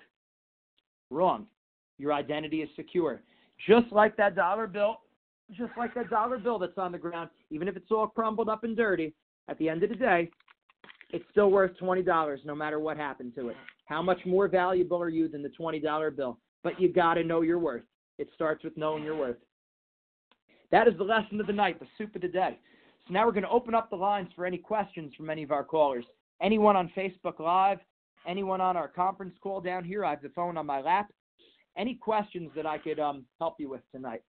Wrong. 1.10 1.46
Your 1.98 2.12
identity 2.12 2.62
is 2.62 2.68
secure. 2.76 3.20
Just 3.66 3.90
like 3.92 4.16
that 4.16 4.34
dollar 4.36 4.66
bill, 4.66 5.00
just 5.52 5.72
like 5.76 5.94
that 5.94 6.10
dollar 6.10 6.38
bill 6.38 6.58
that's 6.58 6.76
on 6.78 6.92
the 6.92 6.98
ground, 6.98 7.30
even 7.50 7.68
if 7.68 7.76
it's 7.76 7.90
all 7.90 8.08
crumbled 8.08 8.48
up 8.48 8.64
and 8.64 8.76
dirty, 8.76 9.14
at 9.48 9.58
the 9.58 9.68
end 9.68 9.82
of 9.82 9.90
the 9.90 9.96
day, 9.96 10.28
it's 11.10 11.24
still 11.30 11.50
worth 11.50 11.72
$20 11.80 12.44
no 12.44 12.54
matter 12.54 12.80
what 12.80 12.96
happened 12.96 13.34
to 13.36 13.48
it. 13.48 13.56
How 13.86 14.02
much 14.02 14.18
more 14.26 14.48
valuable 14.48 15.00
are 15.00 15.08
you 15.08 15.28
than 15.28 15.42
the 15.42 15.50
$20 15.50 16.16
bill? 16.16 16.38
But 16.64 16.80
you 16.80 16.92
got 16.92 17.14
to 17.14 17.24
know 17.24 17.42
your 17.42 17.60
worth. 17.60 17.84
It 18.18 18.28
starts 18.34 18.64
with 18.64 18.76
knowing 18.76 19.04
your 19.04 19.16
worth. 19.16 19.36
That 20.72 20.88
is 20.88 20.94
the 20.98 21.04
lesson 21.04 21.40
of 21.40 21.46
the 21.46 21.52
night, 21.52 21.78
the 21.78 21.86
soup 21.96 22.16
of 22.16 22.22
the 22.22 22.28
day. 22.28 22.58
So 23.06 23.14
now 23.14 23.24
we're 23.24 23.32
going 23.32 23.44
to 23.44 23.50
open 23.50 23.74
up 23.74 23.88
the 23.88 23.96
lines 23.96 24.28
for 24.34 24.44
any 24.44 24.58
questions 24.58 25.14
from 25.16 25.30
any 25.30 25.44
of 25.44 25.52
our 25.52 25.62
callers. 25.62 26.04
Anyone 26.42 26.74
on 26.74 26.90
Facebook 26.96 27.38
Live, 27.38 27.78
anyone 28.26 28.60
on 28.60 28.76
our 28.76 28.88
conference 28.88 29.36
call 29.40 29.60
down 29.60 29.84
here, 29.84 30.04
I 30.04 30.10
have 30.10 30.22
the 30.22 30.28
phone 30.30 30.56
on 30.56 30.66
my 30.66 30.80
lap. 30.80 31.12
Any 31.76 31.94
questions 31.94 32.50
that 32.56 32.66
I 32.66 32.78
could 32.78 32.98
um, 32.98 33.24
help 33.38 33.56
you 33.58 33.68
with 33.68 33.82
tonight? 33.92 34.22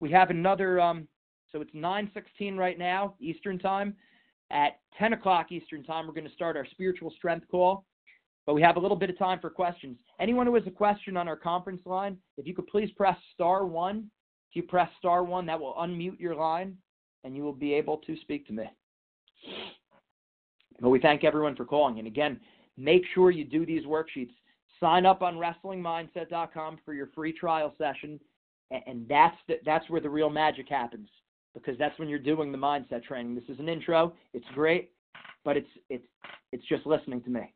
We 0.00 0.10
have 0.10 0.30
another, 0.30 0.80
um, 0.80 1.06
so 1.50 1.60
it's 1.60 1.74
9:16 1.74 2.56
right 2.56 2.78
now 2.78 3.14
Eastern 3.20 3.58
time. 3.58 3.94
At 4.50 4.80
10 4.98 5.14
o'clock 5.14 5.50
Eastern 5.50 5.82
time, 5.82 6.06
we're 6.06 6.12
going 6.12 6.28
to 6.28 6.34
start 6.34 6.56
our 6.56 6.66
spiritual 6.66 7.10
strength 7.16 7.46
call. 7.50 7.84
But 8.44 8.54
we 8.54 8.62
have 8.62 8.76
a 8.76 8.80
little 8.80 8.96
bit 8.96 9.08
of 9.08 9.16
time 9.16 9.38
for 9.40 9.48
questions. 9.48 9.98
Anyone 10.20 10.46
who 10.46 10.54
has 10.56 10.66
a 10.66 10.70
question 10.70 11.16
on 11.16 11.28
our 11.28 11.36
conference 11.36 11.80
line, 11.86 12.18
if 12.36 12.46
you 12.46 12.54
could 12.54 12.66
please 12.66 12.90
press 12.96 13.16
star 13.34 13.64
one 13.64 14.10
if 14.52 14.56
you 14.56 14.62
press 14.64 14.90
star 14.98 15.24
one, 15.24 15.46
that 15.46 15.58
will 15.58 15.72
unmute 15.80 16.20
your 16.20 16.34
line 16.34 16.76
and 17.24 17.34
you 17.34 17.42
will 17.42 17.54
be 17.54 17.72
able 17.72 17.96
to 17.98 18.14
speak 18.18 18.46
to 18.48 18.52
me. 18.52 18.64
But 20.78 20.90
we 20.90 21.00
thank 21.00 21.24
everyone 21.24 21.56
for 21.56 21.64
calling. 21.64 21.98
And 21.98 22.06
again, 22.06 22.38
make 22.76 23.02
sure 23.14 23.30
you 23.30 23.46
do 23.46 23.64
these 23.64 23.86
worksheets. 23.86 24.34
Sign 24.82 25.06
up 25.06 25.22
on 25.22 25.36
WrestlingMindset.com 25.36 26.80
for 26.84 26.92
your 26.92 27.08
free 27.14 27.32
trial 27.32 27.72
session, 27.78 28.18
and 28.72 29.06
that's 29.08 29.36
the, 29.46 29.60
that's 29.64 29.88
where 29.88 30.00
the 30.00 30.10
real 30.10 30.28
magic 30.28 30.68
happens 30.68 31.08
because 31.54 31.78
that's 31.78 31.96
when 32.00 32.08
you're 32.08 32.18
doing 32.18 32.50
the 32.50 32.58
mindset 32.58 33.04
training. 33.04 33.36
This 33.36 33.44
is 33.48 33.60
an 33.60 33.68
intro. 33.68 34.12
It's 34.34 34.44
great, 34.54 34.90
but 35.44 35.56
it's 35.56 35.68
it's 35.88 36.04
it's 36.50 36.66
just 36.66 36.84
listening 36.84 37.22
to 37.22 37.30
me. 37.30 37.54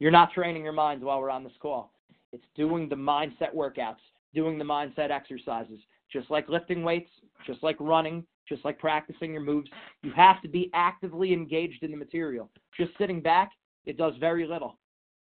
You're 0.00 0.10
not 0.10 0.32
training 0.32 0.64
your 0.64 0.72
minds 0.72 1.04
while 1.04 1.20
we're 1.20 1.30
on 1.30 1.44
this 1.44 1.52
call. 1.60 1.92
It's 2.32 2.44
doing 2.56 2.88
the 2.88 2.96
mindset 2.96 3.54
workouts, 3.54 4.02
doing 4.34 4.58
the 4.58 4.64
mindset 4.64 5.12
exercises, 5.12 5.78
just 6.12 6.28
like 6.28 6.48
lifting 6.48 6.82
weights, 6.82 7.10
just 7.46 7.62
like 7.62 7.76
running, 7.78 8.26
just 8.48 8.64
like 8.64 8.80
practicing 8.80 9.32
your 9.32 9.42
moves. 9.42 9.70
You 10.02 10.10
have 10.16 10.42
to 10.42 10.48
be 10.48 10.70
actively 10.74 11.32
engaged 11.32 11.84
in 11.84 11.92
the 11.92 11.96
material. 11.96 12.50
Just 12.76 12.90
sitting 12.98 13.20
back, 13.20 13.52
it 13.86 13.96
does 13.96 14.14
very 14.18 14.44
little. 14.44 14.76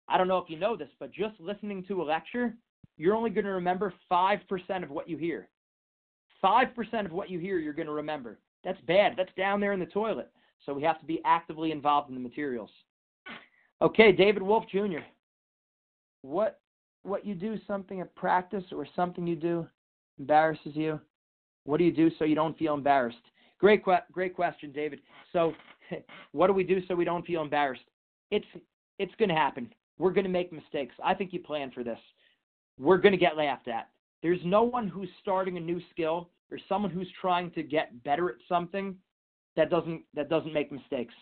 I 0.09 0.17
don't 0.17 0.27
know 0.27 0.37
if 0.37 0.49
you 0.49 0.57
know 0.57 0.75
this, 0.75 0.89
but 0.99 1.11
just 1.11 1.39
listening 1.39 1.83
to 1.87 2.01
a 2.01 2.03
lecture, 2.03 2.53
you're 2.97 3.15
only 3.15 3.29
going 3.29 3.45
to 3.45 3.51
remember 3.51 3.93
5% 4.11 4.39
of 4.83 4.89
what 4.89 5.09
you 5.09 5.17
hear. 5.17 5.47
5% 6.43 7.05
of 7.05 7.11
what 7.11 7.29
you 7.29 7.39
hear, 7.39 7.59
you're 7.59 7.73
going 7.73 7.87
to 7.87 7.93
remember. 7.93 8.39
That's 8.63 8.79
bad. 8.87 9.13
That's 9.17 9.33
down 9.37 9.59
there 9.59 9.73
in 9.73 9.79
the 9.79 9.85
toilet. 9.85 10.29
So 10.65 10.73
we 10.73 10.83
have 10.83 10.99
to 10.99 11.05
be 11.05 11.21
actively 11.25 11.71
involved 11.71 12.09
in 12.09 12.15
the 12.15 12.21
materials. 12.21 12.69
Okay, 13.81 14.11
David 14.11 14.43
Wolf 14.43 14.65
Jr. 14.69 14.99
What 16.21 16.59
what 17.03 17.25
you 17.25 17.33
do 17.33 17.57
something 17.65 18.01
at 18.01 18.13
practice 18.15 18.65
or 18.73 18.85
something 18.93 19.25
you 19.25 19.37
do 19.37 19.65
embarrasses 20.19 20.75
you? 20.75 20.99
What 21.63 21.77
do 21.77 21.85
you 21.85 21.93
do 21.93 22.11
so 22.19 22.25
you 22.25 22.35
don't 22.35 22.57
feel 22.57 22.73
embarrassed? 22.73 23.17
Great, 23.57 23.83
great 24.11 24.35
question, 24.35 24.71
David. 24.73 24.99
So, 25.31 25.53
what 26.33 26.47
do 26.47 26.53
we 26.53 26.63
do 26.63 26.81
so 26.87 26.95
we 26.95 27.05
don't 27.05 27.25
feel 27.25 27.41
embarrassed? 27.41 27.83
It's 28.31 28.45
it's 28.97 29.15
going 29.15 29.29
to 29.29 29.35
happen. 29.35 29.73
We're 29.99 30.11
going 30.11 30.25
to 30.25 30.31
make 30.31 30.51
mistakes. 30.51 30.95
I 31.03 31.13
think 31.13 31.33
you 31.33 31.39
plan 31.39 31.71
for 31.71 31.83
this. 31.83 31.99
We're 32.79 32.97
going 32.97 33.11
to 33.11 33.17
get 33.17 33.37
laughed 33.37 33.67
at. 33.67 33.89
There's 34.23 34.39
no 34.43 34.63
one 34.63 34.87
who's 34.87 35.09
starting 35.21 35.57
a 35.57 35.61
new 35.61 35.81
skill 35.91 36.29
or 36.51 36.57
someone 36.67 36.89
who's 36.89 37.09
trying 37.21 37.51
to 37.51 37.63
get 37.63 38.03
better 38.03 38.29
at 38.29 38.35
something 38.47 38.95
that 39.55 39.69
doesn't 39.69 40.01
that 40.15 40.29
doesn't 40.29 40.53
make 40.53 40.71
mistakes. 40.71 41.13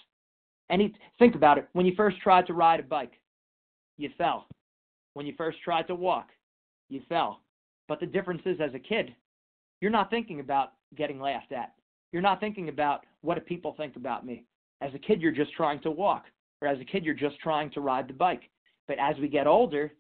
Any 0.70 0.94
think 1.18 1.36
about 1.36 1.58
it. 1.58 1.68
When 1.74 1.86
you 1.86 1.94
first 1.96 2.18
tried 2.20 2.46
to 2.48 2.54
ride 2.54 2.80
a 2.80 2.84
bike, 2.84 3.14
you 3.98 4.10
fell. 4.18 4.48
When 5.14 5.26
you 5.26 5.34
first 5.38 5.58
tried 5.64 5.88
to 5.88 5.96
walk, 5.96 6.30
you 6.90 7.02
fell. 7.10 7.42
But 7.88 8.00
the 8.00 8.06
difference 8.06 8.42
is, 8.46 8.60
as 8.62 8.74
a 8.76 8.80
kid, 8.80 9.16
you're 9.82 9.92
not 9.92 10.10
thinking 10.10 10.40
about 10.40 10.74
getting 10.96 11.20
laughed 11.20 11.52
at. 11.52 11.74
You're 12.12 12.22
not 12.22 12.40
thinking 12.40 12.70
about 12.70 13.06
what 13.22 13.36
do 13.36 13.42
people 13.42 13.74
think 13.76 13.96
about 13.96 14.26
me. 14.26 14.44
As 14.82 14.94
a 14.94 15.00
kid, 15.00 15.22
you're 15.22 15.32
just 15.32 15.54
trying 15.54 15.80
to 15.82 15.92
walk, 15.92 16.26
or 16.62 16.68
as 16.68 16.80
a 16.80 16.86
kid, 16.86 17.04
you're 17.04 17.16
just 17.16 17.40
trying 17.40 17.72
to 17.72 17.82
ride 17.82 18.08
the 18.08 18.14
bike. 18.14 18.44
But 18.88 19.00
as 19.00 19.16
we 19.20 19.28
get 19.28 19.48
older, 19.48 19.94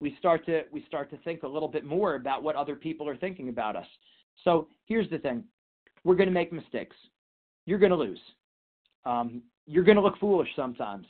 we 0.00 0.16
start 0.18 0.44
to 0.46 0.62
we 0.72 0.84
start 0.86 1.10
to 1.10 1.16
think 1.18 1.42
a 1.42 1.48
little 1.48 1.68
bit 1.68 1.84
more 1.84 2.14
about 2.14 2.42
what 2.42 2.56
other 2.56 2.76
people 2.76 3.08
are 3.08 3.16
thinking 3.16 3.48
about 3.48 3.76
us. 3.76 3.86
So 4.44 4.68
here's 4.86 5.08
the 5.10 5.18
thing: 5.18 5.44
we're 6.04 6.16
going 6.16 6.28
to 6.28 6.34
make 6.34 6.52
mistakes. 6.52 6.96
You're 7.66 7.78
going 7.78 7.90
to 7.90 7.96
lose. 7.96 8.20
Um, 9.04 9.42
you're 9.66 9.84
going 9.84 9.96
to 9.96 10.02
look 10.02 10.18
foolish 10.18 10.48
sometimes. 10.56 11.06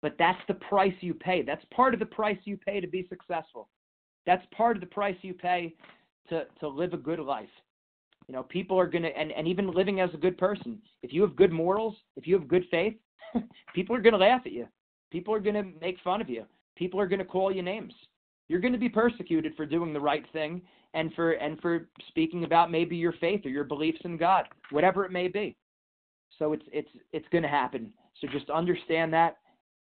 But 0.00 0.16
that's 0.18 0.40
the 0.48 0.54
price 0.54 0.94
you 1.00 1.14
pay. 1.14 1.42
That's 1.42 1.64
part 1.72 1.94
of 1.94 2.00
the 2.00 2.06
price 2.06 2.38
you 2.44 2.56
pay 2.56 2.80
to 2.80 2.88
be 2.88 3.06
successful. 3.08 3.68
That's 4.26 4.44
part 4.54 4.76
of 4.76 4.80
the 4.80 4.86
price 4.86 5.16
you 5.22 5.34
pay 5.34 5.74
to, 6.28 6.44
to 6.60 6.68
live 6.68 6.92
a 6.92 6.96
good 6.96 7.20
life. 7.20 7.48
You 8.26 8.34
know, 8.34 8.42
people 8.42 8.78
are 8.78 8.86
going 8.86 9.02
to, 9.02 9.16
and, 9.16 9.32
and 9.32 9.46
even 9.46 9.72
living 9.72 10.00
as 10.00 10.10
a 10.14 10.16
good 10.16 10.38
person, 10.38 10.78
if 11.02 11.12
you 11.12 11.22
have 11.22 11.36
good 11.36 11.52
morals, 11.52 11.94
if 12.16 12.26
you 12.26 12.38
have 12.38 12.48
good 12.48 12.64
faith, 12.70 12.94
people 13.74 13.94
are 13.94 14.00
going 14.00 14.12
to 14.12 14.18
laugh 14.18 14.42
at 14.44 14.52
you. 14.52 14.66
People 15.12 15.34
are 15.34 15.40
going 15.40 15.54
to 15.54 15.78
make 15.80 15.98
fun 16.02 16.22
of 16.22 16.30
you. 16.30 16.44
People 16.74 16.98
are 16.98 17.06
going 17.06 17.18
to 17.18 17.24
call 17.24 17.54
you 17.54 17.62
names. 17.62 17.92
You're 18.48 18.60
going 18.60 18.72
to 18.72 18.78
be 18.78 18.88
persecuted 18.88 19.54
for 19.56 19.66
doing 19.66 19.92
the 19.92 20.00
right 20.00 20.24
thing 20.32 20.62
and 20.94 21.12
for 21.14 21.32
and 21.32 21.60
for 21.60 21.88
speaking 22.08 22.44
about 22.44 22.70
maybe 22.70 22.96
your 22.96 23.12
faith 23.20 23.42
or 23.44 23.50
your 23.50 23.64
beliefs 23.64 24.00
in 24.04 24.16
God, 24.16 24.46
whatever 24.70 25.04
it 25.04 25.12
may 25.12 25.28
be. 25.28 25.54
So 26.38 26.54
it's 26.54 26.64
it's 26.72 26.88
it's 27.12 27.28
going 27.30 27.42
to 27.42 27.48
happen. 27.48 27.92
So 28.20 28.26
just 28.32 28.48
understand 28.50 29.12
that 29.12 29.36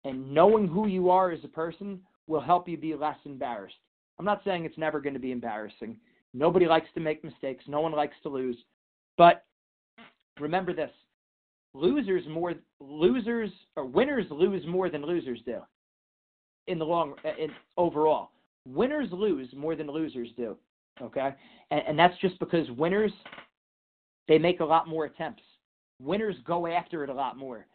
and 0.05 0.33
knowing 0.33 0.67
who 0.67 0.87
you 0.87 1.09
are 1.09 1.31
as 1.31 1.43
a 1.43 1.49
person 1.49 1.99
will 2.27 2.41
help 2.41 2.67
you 2.69 2.77
be 2.77 2.95
less 2.95 3.17
embarrassed. 3.25 3.75
I'm 4.19 4.25
not 4.25 4.41
saying 4.45 4.63
it's 4.63 4.77
never 4.77 5.01
going 5.01 5.13
to 5.13 5.19
be 5.19 5.31
embarrassing. 5.31 5.97
Nobody 6.33 6.65
likes 6.65 6.87
to 6.95 7.01
make 7.01 7.23
mistakes. 7.23 7.65
No 7.67 7.81
one 7.81 7.91
likes 7.91 8.15
to 8.23 8.29
lose. 8.29 8.57
But 9.17 9.45
remember 10.39 10.73
this. 10.73 10.91
Losers 11.73 12.23
more 12.27 12.53
losers 12.79 13.51
or 13.75 13.85
winners 13.85 14.25
lose 14.31 14.65
more 14.67 14.89
than 14.89 15.03
losers 15.03 15.39
do 15.45 15.59
in 16.67 16.79
the 16.79 16.85
long 16.85 17.13
in 17.37 17.49
overall. 17.77 18.31
Winners 18.65 19.09
lose 19.11 19.47
more 19.55 19.75
than 19.75 19.87
losers 19.87 20.29
do. 20.37 20.57
Okay? 21.01 21.33
And, 21.71 21.81
and 21.87 21.99
that's 21.99 22.17
just 22.19 22.39
because 22.39 22.69
winners 22.71 23.11
they 24.27 24.37
make 24.37 24.59
a 24.59 24.65
lot 24.65 24.87
more 24.87 25.05
attempts. 25.05 25.43
Winners 26.01 26.35
go 26.45 26.67
after 26.67 27.03
it 27.03 27.09
a 27.09 27.13
lot 27.13 27.37
more. 27.37 27.65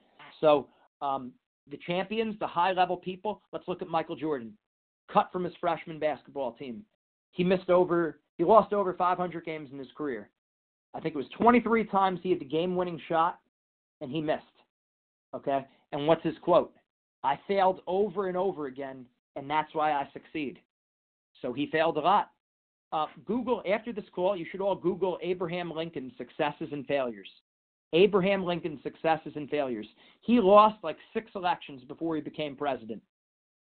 So 0.41 0.69
um, 1.01 1.33
the 1.71 1.79
champions, 1.87 2.39
the 2.39 2.47
high 2.47 2.73
level 2.73 2.97
people, 2.97 3.41
let's 3.53 3.67
look 3.67 3.83
at 3.83 3.89
Michael 3.89 4.17
Jordan. 4.17 4.53
Cut 5.11 5.31
from 5.33 5.45
his 5.45 5.55
freshman 5.61 5.99
basketball 5.99 6.53
team. 6.53 6.83
He 7.33 7.45
missed 7.45 7.71
over 7.71 8.19
he 8.39 8.45
lost 8.45 8.73
over 8.73 8.95
500 8.95 9.45
games 9.45 9.69
in 9.73 9.79
his 9.79 9.89
career. 9.97 10.31
I 10.95 11.01
think 11.01 11.15
it 11.15 11.19
was 11.19 11.27
23 11.39 11.85
times 11.85 12.21
he 12.23 12.31
had 12.31 12.41
the 12.41 12.45
game 12.45 12.77
winning 12.77 13.01
shot 13.09 13.39
and 14.03 14.11
he 14.11 14.21
missed. 14.21 14.43
Okay? 15.35 15.65
And 15.93 16.07
what's 16.07 16.25
his 16.25 16.35
quote? 16.43 16.75
I 17.25 17.39
failed 17.49 17.81
over 17.87 18.29
and 18.29 18.37
over 18.37 18.67
again, 18.67 19.07
and 19.37 19.49
that's 19.49 19.75
why 19.75 19.93
I 19.93 20.09
succeed. 20.13 20.59
So 21.41 21.53
he 21.53 21.69
failed 21.71 21.97
a 21.97 22.01
lot. 22.01 22.31
Uh, 22.93 23.07
Google, 23.25 23.63
after 23.67 23.93
this 23.93 24.05
call, 24.15 24.37
you 24.37 24.45
should 24.51 24.61
all 24.61 24.75
Google 24.75 25.19
Abraham 25.23 25.71
Lincoln's 25.71 26.13
successes 26.19 26.69
and 26.73 26.87
failures. 26.87 27.29
Abraham 27.95 28.45
Lincoln's 28.45 28.83
successes 28.83 29.33
and 29.37 29.49
failures. 29.49 29.87
He 30.21 30.41
lost 30.41 30.77
like 30.83 30.97
six 31.15 31.31
elections 31.35 31.83
before 31.85 32.17
he 32.17 32.23
became 32.23 32.57
president. 32.57 33.03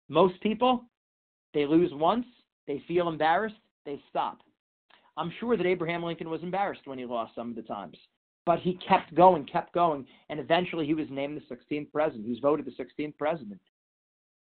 Most 0.08 0.40
people, 0.40 0.84
they 1.52 1.66
lose 1.66 1.90
once, 1.92 2.26
they 2.66 2.82
feel 2.88 3.08
embarrassed, 3.08 3.56
they 3.84 4.00
stop. 4.08 4.38
I'm 5.16 5.32
sure 5.40 5.56
that 5.56 5.66
Abraham 5.66 6.02
Lincoln 6.02 6.30
was 6.30 6.42
embarrassed 6.42 6.82
when 6.86 6.98
he 6.98 7.04
lost 7.04 7.34
some 7.34 7.50
of 7.50 7.56
the 7.56 7.62
times, 7.62 7.96
but 8.48 8.60
he 8.60 8.78
kept 8.88 9.14
going, 9.14 9.44
kept 9.44 9.74
going, 9.74 10.06
and 10.30 10.40
eventually 10.40 10.86
he 10.86 10.94
was 10.94 11.06
named 11.10 11.36
the 11.36 11.54
16th 11.54 11.92
president. 11.92 12.24
He 12.24 12.30
was 12.30 12.38
voted 12.38 12.64
the 12.64 12.82
16th 12.82 13.14
president. 13.18 13.60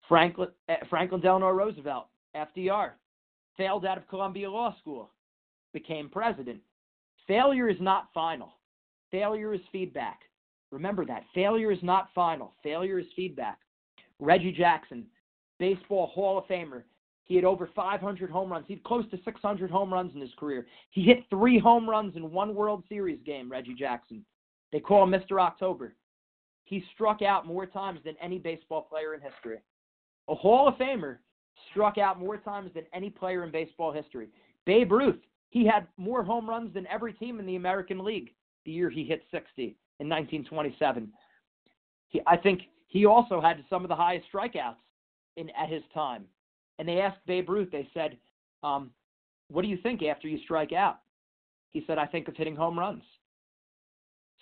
Franklin, 0.07 0.47
eh, 0.69 0.77
Franklin 0.89 1.19
Delano 1.19 1.49
Roosevelt, 1.49 2.07
FDR, 2.33 2.91
failed 3.57 3.85
out 3.85 3.97
of 3.97 4.07
Columbia 4.07 4.49
Law 4.49 4.73
School, 4.79 5.11
became 5.73 6.07
president. 6.07 6.61
Failure 7.27 7.67
is 7.67 7.75
not 7.81 8.07
final. 8.13 8.53
Failure 9.11 9.53
is 9.53 9.59
feedback. 9.73 10.21
Remember 10.71 11.03
that. 11.03 11.25
Failure 11.35 11.73
is 11.73 11.83
not 11.83 12.07
final. 12.15 12.53
Failure 12.63 12.99
is 12.99 13.07
feedback. 13.13 13.57
Reggie 14.21 14.53
Jackson, 14.53 15.05
baseball 15.59 16.07
Hall 16.07 16.37
of 16.37 16.45
Famer. 16.45 16.83
He 17.27 17.35
had 17.35 17.45
over 17.45 17.69
500 17.75 18.29
home 18.29 18.51
runs. 18.51 18.65
He 18.67 18.75
had 18.75 18.83
close 18.83 19.05
to 19.11 19.19
600 19.23 19.69
home 19.69 19.93
runs 19.93 20.15
in 20.15 20.21
his 20.21 20.33
career. 20.37 20.65
He 20.91 21.03
hit 21.03 21.25
three 21.29 21.59
home 21.59 21.89
runs 21.89 22.15
in 22.15 22.31
one 22.31 22.55
World 22.55 22.83
Series 22.89 23.19
game, 23.25 23.51
Reggie 23.51 23.75
Jackson. 23.75 24.25
They 24.71 24.79
call 24.79 25.03
him 25.03 25.11
Mr. 25.11 25.41
October. 25.41 25.95
He 26.63 26.83
struck 26.93 27.21
out 27.21 27.45
more 27.45 27.65
times 27.65 27.99
than 28.03 28.15
any 28.21 28.39
baseball 28.39 28.81
player 28.81 29.13
in 29.13 29.21
history. 29.21 29.57
A 30.29 30.35
Hall 30.35 30.67
of 30.67 30.75
Famer 30.75 31.17
struck 31.71 31.97
out 31.97 32.19
more 32.19 32.37
times 32.37 32.71
than 32.73 32.83
any 32.93 33.09
player 33.09 33.43
in 33.43 33.51
baseball 33.51 33.91
history. 33.91 34.29
Babe 34.65 34.91
Ruth, 34.91 35.19
he 35.49 35.65
had 35.65 35.87
more 35.97 36.23
home 36.23 36.49
runs 36.49 36.73
than 36.73 36.87
every 36.87 37.13
team 37.13 37.39
in 37.39 37.45
the 37.45 37.55
American 37.55 38.03
League 38.03 38.31
the 38.67 38.71
year 38.71 38.89
he 38.89 39.03
hit 39.03 39.23
60 39.31 39.77
in 39.99 40.09
1927. 40.09 41.09
He, 42.09 42.21
I 42.27 42.37
think 42.37 42.63
he 42.87 43.05
also 43.05 43.41
had 43.41 43.63
some 43.69 43.83
of 43.83 43.89
the 43.89 43.95
highest 43.95 44.27
strikeouts 44.31 44.75
in 45.37 45.49
at 45.51 45.69
his 45.69 45.83
time. 45.93 46.25
And 46.79 46.87
they 46.87 47.01
asked 47.01 47.19
Babe 47.25 47.49
Ruth, 47.49 47.69
they 47.71 47.87
said, 47.93 48.17
um, 48.63 48.91
What 49.49 49.61
do 49.61 49.67
you 49.67 49.77
think 49.77 50.03
after 50.03 50.27
you 50.27 50.39
strike 50.43 50.73
out? 50.73 50.99
He 51.71 51.83
said, 51.85 51.97
I 51.97 52.05
think 52.05 52.27
of 52.27 52.35
hitting 52.35 52.55
home 52.55 52.77
runs. 52.77 53.03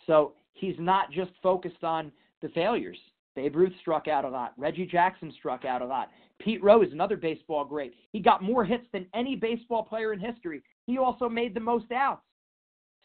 So 0.08 0.34
he's 0.54 0.76
not 0.80 1.12
just 1.12 1.32
focused 1.42 1.84
on 1.84 2.12
the 2.42 2.50
failures. 2.50 2.98
Babe 3.36 3.56
Ruth 3.56 3.74
struck 3.82 4.08
out 4.08 4.24
a 4.24 4.30
lot. 4.30 4.54
Reggie 4.58 4.86
Jackson 4.86 5.34
struck 5.38 5.66
out 5.66 5.82
a 5.82 5.86
lot. 5.86 6.10
Pete 6.40 6.64
Rose, 6.64 6.88
is 6.88 6.94
another 6.94 7.18
baseball 7.18 7.66
great. 7.66 7.94
He 8.12 8.20
got 8.20 8.44
more 8.44 8.64
hits 8.64 8.86
than 8.94 9.08
any 9.14 9.36
baseball 9.36 9.84
player 9.84 10.14
in 10.14 10.20
history. 10.20 10.64
He 10.86 10.98
also 10.98 11.28
made 11.28 11.54
the 11.54 11.60
most 11.60 11.92
outs. 11.92 12.22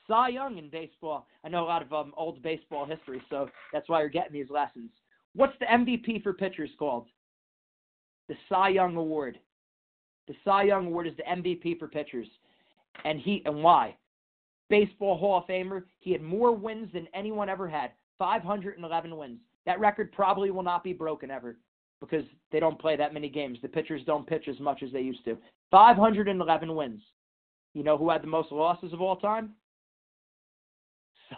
Cy 0.07 0.29
Young 0.29 0.59
in 0.59 0.69
baseball. 0.69 1.27
I 1.45 1.49
know 1.49 1.64
a 1.64 1.66
lot 1.66 1.83
of 1.83 1.93
um, 1.93 2.12
old 2.16 2.43
baseball 2.43 2.85
history, 2.85 3.23
so 3.31 3.49
that's 3.73 3.88
why 3.88 4.01
you're 4.01 4.09
getting 4.09 4.33
these 4.33 4.51
lessons. 4.51 4.90
What's 5.35 5.57
the 5.61 5.66
MVP 5.66 6.23
for 6.23 6.33
pitchers 6.33 6.71
called? 6.79 7.07
The 8.31 8.37
Cy 8.49 8.69
Young 8.69 8.95
Award. 8.95 9.40
The 10.29 10.37
Cy 10.45 10.62
Young 10.62 10.87
Award 10.87 11.09
is 11.09 11.16
the 11.16 11.25
MVP 11.25 11.81
for 11.81 11.88
pitchers. 11.88 12.29
And 13.05 13.19
he 13.19 13.43
and 13.45 13.61
why? 13.61 13.97
Baseball 14.69 15.19
Hall 15.19 15.38
of 15.38 15.49
Famer. 15.49 15.83
He 15.99 16.12
had 16.12 16.23
more 16.23 16.53
wins 16.53 16.93
than 16.93 17.09
anyone 17.12 17.49
ever 17.49 17.69
had. 17.69 17.90
511 18.21 19.16
wins. 19.16 19.40
That 19.66 19.81
record 19.81 20.12
probably 20.12 20.53
will 20.53 20.62
not 20.62 20.85
be 20.85 20.93
broken 20.93 21.29
ever 21.29 21.57
because 22.01 22.23
they 22.53 22.61
don't 22.61 22.79
play 22.79 22.95
that 22.95 23.12
many 23.12 23.29
games. 23.29 23.59
The 23.62 23.69
pitchers 23.69 24.03
don't 24.07 24.29
pitch 24.29 24.47
as 24.47 24.61
much 24.61 24.85
as 24.85 24.93
they 24.93 25.01
used 25.01 25.25
to. 25.25 25.37
511 25.73 26.77
wins. 26.77 27.03
You 27.75 27.83
know 27.83 27.99
who 27.99 28.11
had 28.11 28.23
the 28.23 28.29
most 28.29 28.53
losses 28.53 28.93
of 28.93 29.01
all 29.01 29.16
time? 29.16 29.55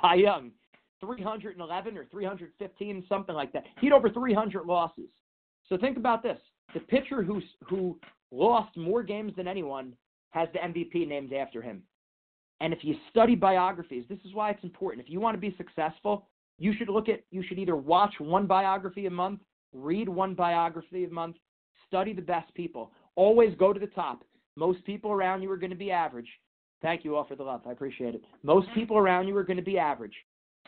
Cy 0.02 0.16
Young, 0.16 0.50
311 1.00 1.96
or 1.96 2.04
315, 2.04 3.04
something 3.08 3.34
like 3.34 3.50
that. 3.54 3.64
He 3.80 3.86
had 3.86 3.94
over 3.94 4.10
300 4.10 4.66
losses. 4.66 5.08
So 5.70 5.78
think 5.78 5.96
about 5.96 6.22
this: 6.22 6.38
the 6.74 6.80
pitcher 6.80 7.22
who 7.22 7.40
who 7.68 7.98
lost 8.30 8.76
more 8.76 9.02
games 9.02 9.32
than 9.36 9.46
anyone 9.46 9.94
has 10.30 10.48
the 10.52 10.58
MVP 10.58 11.06
named 11.06 11.32
after 11.32 11.60
him. 11.60 11.82
And 12.60 12.72
if 12.72 12.80
you 12.82 12.94
study 13.10 13.34
biographies, 13.34 14.04
this 14.08 14.20
is 14.24 14.34
why 14.34 14.50
it's 14.50 14.64
important. 14.64 15.04
If 15.04 15.12
you 15.12 15.20
want 15.20 15.34
to 15.34 15.40
be 15.40 15.54
successful, 15.56 16.28
you 16.58 16.72
should 16.76 16.88
look 16.88 17.08
at 17.08 17.22
you 17.30 17.42
should 17.46 17.58
either 17.58 17.76
watch 17.76 18.14
one 18.18 18.46
biography 18.46 19.06
a 19.06 19.10
month, 19.10 19.40
read 19.72 20.08
one 20.08 20.34
biography 20.34 21.04
a 21.04 21.10
month, 21.10 21.36
study 21.86 22.12
the 22.12 22.22
best 22.22 22.52
people. 22.54 22.92
Always 23.16 23.54
go 23.58 23.72
to 23.72 23.80
the 23.80 23.88
top. 23.88 24.24
Most 24.56 24.84
people 24.84 25.10
around 25.10 25.42
you 25.42 25.50
are 25.50 25.56
going 25.56 25.70
to 25.70 25.76
be 25.76 25.90
average. 25.90 26.28
Thank 26.82 27.04
you 27.04 27.16
all 27.16 27.24
for 27.24 27.36
the 27.36 27.42
love. 27.42 27.62
I 27.66 27.72
appreciate 27.72 28.14
it. 28.14 28.22
Most 28.42 28.68
people 28.74 28.96
around 28.96 29.28
you 29.28 29.36
are 29.36 29.44
going 29.44 29.56
to 29.56 29.62
be 29.62 29.78
average. 29.78 30.14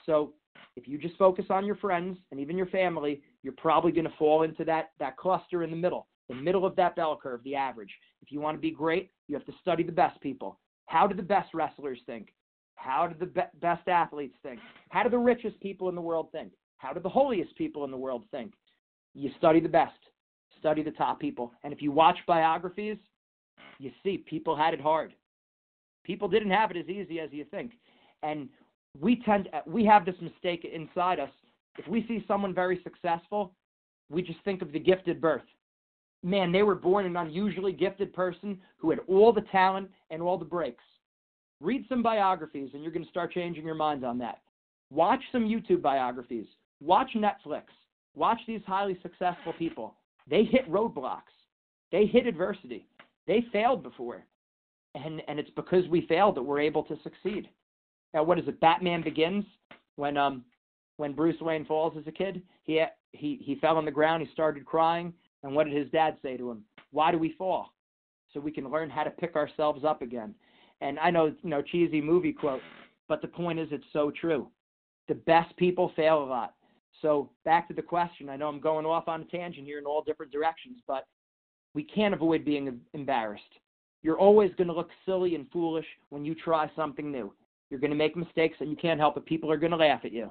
So 0.07 0.33
if 0.77 0.89
you 0.89 0.99
just 0.99 1.17
focus 1.17 1.47
on 1.51 1.65
your 1.65 1.77
friends 1.77 2.19
and 2.31 2.41
even 2.41 2.57
your 2.57 2.67
family, 2.67 3.23
you're 3.43 3.55
probably 3.57 3.93
going 3.93 4.05
to 4.05 4.17
fall 4.19 4.43
into 4.43 4.65
that, 4.65 4.91
that 4.99 5.17
cluster 5.17 5.63
in 5.63 5.71
the 5.71 5.77
middle, 5.77 6.09
the 6.29 6.35
middle 6.35 6.67
of 6.67 6.77
that 6.77 6.97
bell 6.97 7.19
curve, 7.21 7.41
the 7.45 7.55
average. 7.55 7.93
If 8.23 8.33
you 8.33 8.41
want 8.41 8.57
to 8.57 8.61
be 8.61 8.71
great, 8.71 9.11
you 9.29 9.35
have 9.35 9.47
to 9.47 9.53
study 9.61 9.83
the 9.83 9.93
best 9.93 10.21
people. 10.21 10.59
How 10.87 11.07
do 11.07 11.15
the 11.15 11.23
best 11.23 11.55
wrestlers 11.55 12.01
think? 12.07 12.33
How 12.77 13.07
do 13.07 13.15
the 13.19 13.27
be- 13.27 13.59
best 13.61 13.89
athletes 13.89 14.35
think? 14.43 14.61
How 14.91 15.03
do 15.03 15.11
the 15.11 15.19
richest 15.19 15.61
people 15.61 15.89
in 15.89 15.95
the 15.95 16.01
world 16.01 16.29
think? 16.33 16.53
How 16.79 16.93
do 16.93 17.01
the 17.01 17.09
holiest 17.09 17.55
people 17.57 17.85
in 17.85 17.91
the 17.91 17.97
world 17.97 18.25
think? 18.31 18.53
You 19.15 19.31
study 19.39 19.61
the 19.61 19.69
best, 19.69 19.99
study 20.59 20.83
the 20.83 20.91
top 20.91 21.21
people. 21.21 21.53
And 21.63 21.73
if 21.73 21.81
you 21.81 21.93
watch 21.93 22.19
biographies, 22.27 22.99
you 23.79 23.91
see 24.03 24.19
people 24.19 24.57
had 24.57 24.75
it 24.75 24.81
hard. 24.81 25.15
People 26.05 26.29
didn't 26.29 26.51
have 26.51 26.71
it 26.71 26.77
as 26.77 26.89
easy 26.89 27.21
as 27.21 27.31
you 27.33 27.45
think. 27.45 27.73
And 28.23 28.49
we 29.01 29.17
tend 29.25 29.49
we 29.67 29.85
have 29.85 30.05
this 30.05 30.15
mistake 30.21 30.65
inside 30.71 31.21
us. 31.21 31.31
If 31.79 31.89
we 31.89 32.07
see 32.07 32.25
someone 32.29 32.55
very 32.55 32.81
successful, 32.85 33.53
we 34.11 34.23
just 34.23 34.39
think 34.45 34.63
of 34.63 34.73
the 34.73 34.79
gifted 34.79 35.21
birth. 35.21 35.43
Man, 36.23 36.53
they 36.53 36.63
were 36.63 36.75
born 36.75 37.05
an 37.05 37.17
unusually 37.17 37.73
gifted 37.73 38.13
person 38.15 38.59
who 38.79 38.91
had 38.91 39.01
all 39.09 39.33
the 39.33 39.43
talent 39.53 39.91
and 40.11 40.23
all 40.23 40.39
the 40.39 40.45
breaks. 40.45 40.85
Read 41.61 41.85
some 41.89 42.03
biographies 42.03 42.71
and 42.73 42.83
you're 42.83 42.93
going 42.93 43.05
to 43.05 43.11
start 43.11 43.33
changing 43.33 43.65
your 43.65 43.75
minds 43.75 44.05
on 44.05 44.19
that. 44.19 44.41
Watch 44.91 45.21
some 45.33 45.45
YouTube 45.45 45.83
biographies. 45.83 46.47
Watch 46.81 47.11
Netflix. 47.17 47.65
Watch 48.15 48.39
these 48.47 48.61
highly 48.67 48.99
successful 49.03 49.53
people. 49.59 49.95
They 50.29 50.45
hit 50.45 50.71
roadblocks. 50.71 51.23
They 51.91 52.07
hit 52.07 52.27
adversity. 52.27 52.87
They 53.27 53.45
failed 53.53 53.83
before 53.83 54.25
and 54.95 55.23
and 55.29 55.39
it's 55.39 55.51
because 55.51 55.87
we 55.89 56.07
failed 56.07 56.37
that 56.37 56.43
we're 56.43 56.61
able 56.61 56.83
to 56.85 56.97
succeed. 57.03 57.49
Now, 58.15 58.23
what 58.23 58.39
is 58.39 58.47
it? 58.47 58.61
Batman 58.61 59.03
Begins 59.03 59.45
when 59.97 60.17
um 60.17 60.45
when 60.97 61.13
Bruce 61.13 61.41
Wayne 61.41 61.65
falls 61.65 61.95
as 61.99 62.07
a 62.07 62.13
kid, 62.13 62.41
he 62.63 62.83
he 63.13 63.41
he 63.43 63.57
fell 63.57 63.77
on 63.77 63.85
the 63.85 63.91
ground, 63.91 64.25
he 64.25 64.33
started 64.33 64.65
crying, 64.65 65.13
and 65.43 65.55
what 65.55 65.65
did 65.65 65.77
his 65.77 65.91
dad 65.91 66.17
say 66.23 66.37
to 66.37 66.51
him? 66.51 66.65
Why 66.93 67.11
do 67.11 67.19
we 67.19 67.35
fall? 67.37 67.75
So 68.33 68.41
we 68.41 68.53
can 68.53 68.71
learn 68.71 68.89
how 68.89 69.03
to 69.03 69.11
pick 69.11 69.37
ourselves 69.37 69.85
up 69.85 70.01
again. 70.01 70.35
And 70.81 70.99
I 70.99 71.11
know, 71.11 71.27
you 71.43 71.51
know, 71.51 71.63
cheesy 71.63 72.01
movie 72.01 72.33
quote, 72.33 72.63
but 73.09 73.21
the 73.21 73.29
point 73.29 73.59
is 73.59 73.69
it's 73.71 73.85
so 73.93 74.11
true. 74.11 74.49
The 75.09 75.15
best 75.15 75.57
people 75.57 75.93
fail 75.97 76.23
a 76.23 76.25
lot. 76.25 76.55
So 77.03 77.31
back 77.45 77.69
to 77.69 77.75
the 77.75 77.83
question. 77.83 78.29
I 78.29 78.37
know 78.37 78.49
I'm 78.49 78.61
going 78.61 78.87
off 78.87 79.09
on 79.09 79.23
a 79.23 79.25
tangent 79.25 79.67
here 79.67 79.79
in 79.79 79.85
all 79.85 80.03
different 80.03 80.33
directions, 80.33 80.79
but 80.87 81.07
we 81.75 81.83
can't 81.83 82.15
avoid 82.15 82.45
being 82.45 82.81
embarrassed. 82.93 83.43
You're 84.03 84.19
always 84.19 84.53
going 84.57 84.69
to 84.69 84.75
look 84.75 84.91
silly 85.05 85.35
and 85.35 85.51
foolish 85.53 85.87
when 86.11 86.25
you 86.25 86.35
try 86.35 86.71
something 86.77 87.11
new. 87.11 87.33
You're 87.75 87.81
going 87.81 87.91
to 87.91 87.97
make 87.97 88.17
mistakes 88.17 88.59
and 88.61 88.71
you 88.71 88.77
can't 88.77 89.01
help 89.01 89.17
it. 89.17 89.27
People 89.27 89.51
are 89.51 89.57
going 89.57 89.73
to 89.73 89.77
laugh 89.77 90.03
at 90.05 90.13
you. 90.13 90.31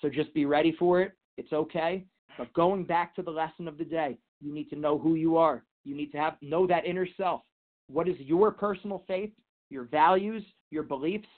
So 0.00 0.08
just 0.08 0.32
be 0.32 0.46
ready 0.46 0.74
for 0.78 1.02
it. 1.02 1.12
It's 1.36 1.52
okay. 1.52 2.06
But 2.38 2.50
going 2.54 2.84
back 2.84 3.14
to 3.16 3.22
the 3.22 3.30
lesson 3.30 3.68
of 3.68 3.76
the 3.76 3.84
day, 3.84 4.16
you 4.40 4.54
need 4.54 4.70
to 4.70 4.76
know 4.76 4.98
who 4.98 5.14
you 5.14 5.36
are. 5.36 5.64
You 5.84 5.94
need 5.94 6.10
to 6.12 6.16
have 6.16 6.36
know 6.40 6.66
that 6.66 6.86
inner 6.86 7.06
self. 7.18 7.42
What 7.90 8.08
is 8.08 8.16
your 8.20 8.50
personal 8.52 9.04
faith, 9.06 9.32
your 9.68 9.84
values, 9.84 10.42
your 10.70 10.82
beliefs? 10.82 11.28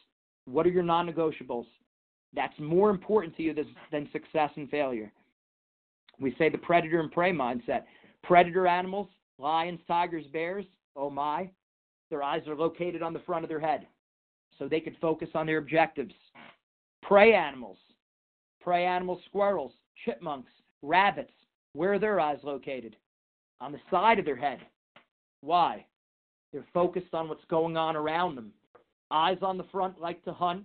What 0.44 0.66
are 0.66 0.70
your 0.70 0.84
non-negotiables? 0.84 1.66
That's 2.32 2.54
more 2.60 2.90
important 2.90 3.36
to 3.36 3.42
you 3.42 3.52
than, 3.52 3.74
than 3.90 4.08
success 4.12 4.50
and 4.54 4.70
failure. 4.70 5.10
We 6.20 6.32
say 6.38 6.48
the 6.48 6.58
predator 6.58 7.00
and 7.00 7.10
prey 7.10 7.32
mindset. 7.32 7.86
Predator 8.22 8.68
animals, 8.68 9.08
lions, 9.36 9.80
tigers, 9.88 10.26
bears, 10.32 10.66
oh 10.94 11.10
my, 11.10 11.50
their 12.08 12.22
eyes 12.22 12.46
are 12.46 12.54
located 12.54 13.02
on 13.02 13.12
the 13.12 13.22
front 13.26 13.44
of 13.44 13.48
their 13.48 13.58
head 13.58 13.88
so 14.58 14.68
they 14.68 14.80
could 14.80 14.96
focus 15.00 15.28
on 15.34 15.46
their 15.46 15.58
objectives. 15.58 16.14
Prey 17.02 17.34
animals, 17.34 17.78
prey 18.60 18.84
animals, 18.84 19.20
squirrels, 19.26 19.72
chipmunks, 20.04 20.52
rabbits, 20.82 21.32
where 21.72 21.94
are 21.94 21.98
their 21.98 22.20
eyes 22.20 22.38
located? 22.42 22.96
On 23.60 23.72
the 23.72 23.80
side 23.90 24.18
of 24.18 24.24
their 24.24 24.36
head. 24.36 24.60
Why? 25.40 25.84
They're 26.52 26.66
focused 26.74 27.14
on 27.14 27.28
what's 27.28 27.44
going 27.48 27.76
on 27.76 27.96
around 27.96 28.34
them. 28.34 28.52
Eyes 29.10 29.38
on 29.42 29.58
the 29.58 29.64
front 29.64 30.00
like 30.00 30.22
to 30.24 30.32
hunt, 30.32 30.64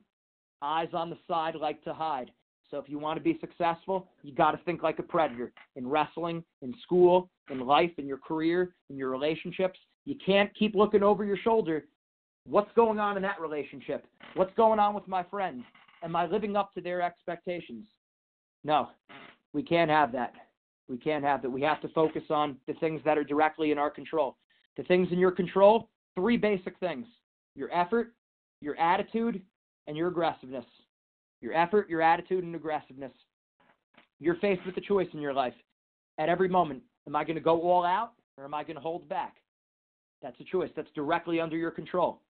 eyes 0.61 0.89
on 0.93 1.09
the 1.09 1.17
side 1.27 1.55
like 1.55 1.83
to 1.83 1.93
hide. 1.93 2.31
So 2.71 2.77
if 2.77 2.89
you 2.89 2.97
want 2.99 3.17
to 3.17 3.23
be 3.23 3.37
successful, 3.39 4.07
you 4.23 4.33
got 4.33 4.51
to 4.51 4.57
think 4.65 4.81
like 4.81 4.99
a 4.99 5.03
predator 5.03 5.51
in 5.75 5.87
wrestling, 5.87 6.43
in 6.61 6.73
school, 6.83 7.29
in 7.49 7.59
life, 7.59 7.91
in 7.97 8.07
your 8.07 8.17
career, 8.17 8.73
in 8.89 8.97
your 8.97 9.09
relationships. 9.09 9.79
You 10.05 10.15
can't 10.23 10.53
keep 10.55 10.75
looking 10.75 11.03
over 11.03 11.23
your 11.23 11.37
shoulder. 11.37 11.85
What's 12.47 12.71
going 12.75 12.99
on 12.99 13.17
in 13.17 13.23
that 13.23 13.41
relationship? 13.41 14.05
What's 14.35 14.53
going 14.55 14.79
on 14.79 14.93
with 14.93 15.07
my 15.07 15.23
friends? 15.23 15.63
Am 16.03 16.15
I 16.15 16.27
living 16.27 16.55
up 16.55 16.73
to 16.75 16.81
their 16.81 17.01
expectations? 17.01 17.85
No, 18.63 18.89
we 19.53 19.63
can't 19.63 19.89
have 19.89 20.11
that. 20.11 20.33
We 20.87 20.97
can't 20.97 21.23
have 21.23 21.41
that. 21.41 21.49
We 21.49 21.61
have 21.63 21.81
to 21.81 21.87
focus 21.89 22.23
on 22.29 22.57
the 22.67 22.73
things 22.75 23.01
that 23.03 23.17
are 23.17 23.23
directly 23.23 23.71
in 23.71 23.79
our 23.79 23.89
control. 23.89 24.37
The 24.77 24.83
things 24.83 25.07
in 25.11 25.17
your 25.17 25.31
control, 25.31 25.89
three 26.13 26.37
basic 26.37 26.77
things 26.79 27.07
your 27.55 27.73
effort, 27.73 28.13
your 28.61 28.77
attitude, 28.77 29.41
and 29.87 29.97
your 29.97 30.09
aggressiveness. 30.09 30.65
Your 31.41 31.53
effort, 31.53 31.89
your 31.89 32.01
attitude, 32.01 32.43
and 32.43 32.55
aggressiveness. 32.55 33.11
You're 34.19 34.35
faced 34.35 34.65
with 34.65 34.77
a 34.77 34.81
choice 34.81 35.07
in 35.13 35.19
your 35.19 35.33
life 35.33 35.53
at 36.19 36.29
every 36.29 36.47
moment. 36.47 36.83
Am 37.07 37.15
I 37.15 37.23
going 37.23 37.35
to 37.35 37.41
go 37.41 37.61
all 37.61 37.85
out 37.85 38.11
or 38.37 38.45
am 38.45 38.53
I 38.53 38.63
going 38.63 38.75
to 38.75 38.81
hold 38.81 39.07
back? 39.09 39.35
That's 40.21 40.39
a 40.39 40.43
choice. 40.43 40.69
That's 40.75 40.89
directly 40.95 41.39
under 41.39 41.57
your 41.57 41.71
control. 41.71 42.21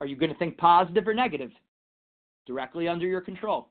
Are 0.00 0.06
you 0.06 0.16
going 0.16 0.32
to 0.32 0.38
think 0.38 0.56
positive 0.58 1.06
or 1.08 1.14
negative? 1.14 1.50
Directly 2.46 2.88
under 2.88 3.06
your 3.06 3.20
control. 3.20 3.68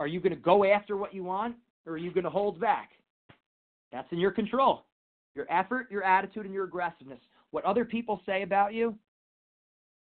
Are 0.00 0.06
you 0.06 0.20
going 0.20 0.34
to 0.34 0.40
go 0.40 0.64
after 0.64 0.96
what 0.96 1.14
you 1.14 1.24
want 1.24 1.56
or 1.86 1.94
are 1.94 1.98
you 1.98 2.10
going 2.10 2.24
to 2.24 2.30
hold 2.30 2.60
back? 2.60 2.90
That's 3.92 4.10
in 4.10 4.18
your 4.18 4.32
control. 4.32 4.84
Your 5.34 5.46
effort, 5.50 5.86
your 5.90 6.02
attitude, 6.02 6.44
and 6.44 6.54
your 6.54 6.64
aggressiveness. 6.64 7.18
What 7.50 7.64
other 7.64 7.84
people 7.84 8.20
say 8.26 8.42
about 8.42 8.74
you 8.74 8.96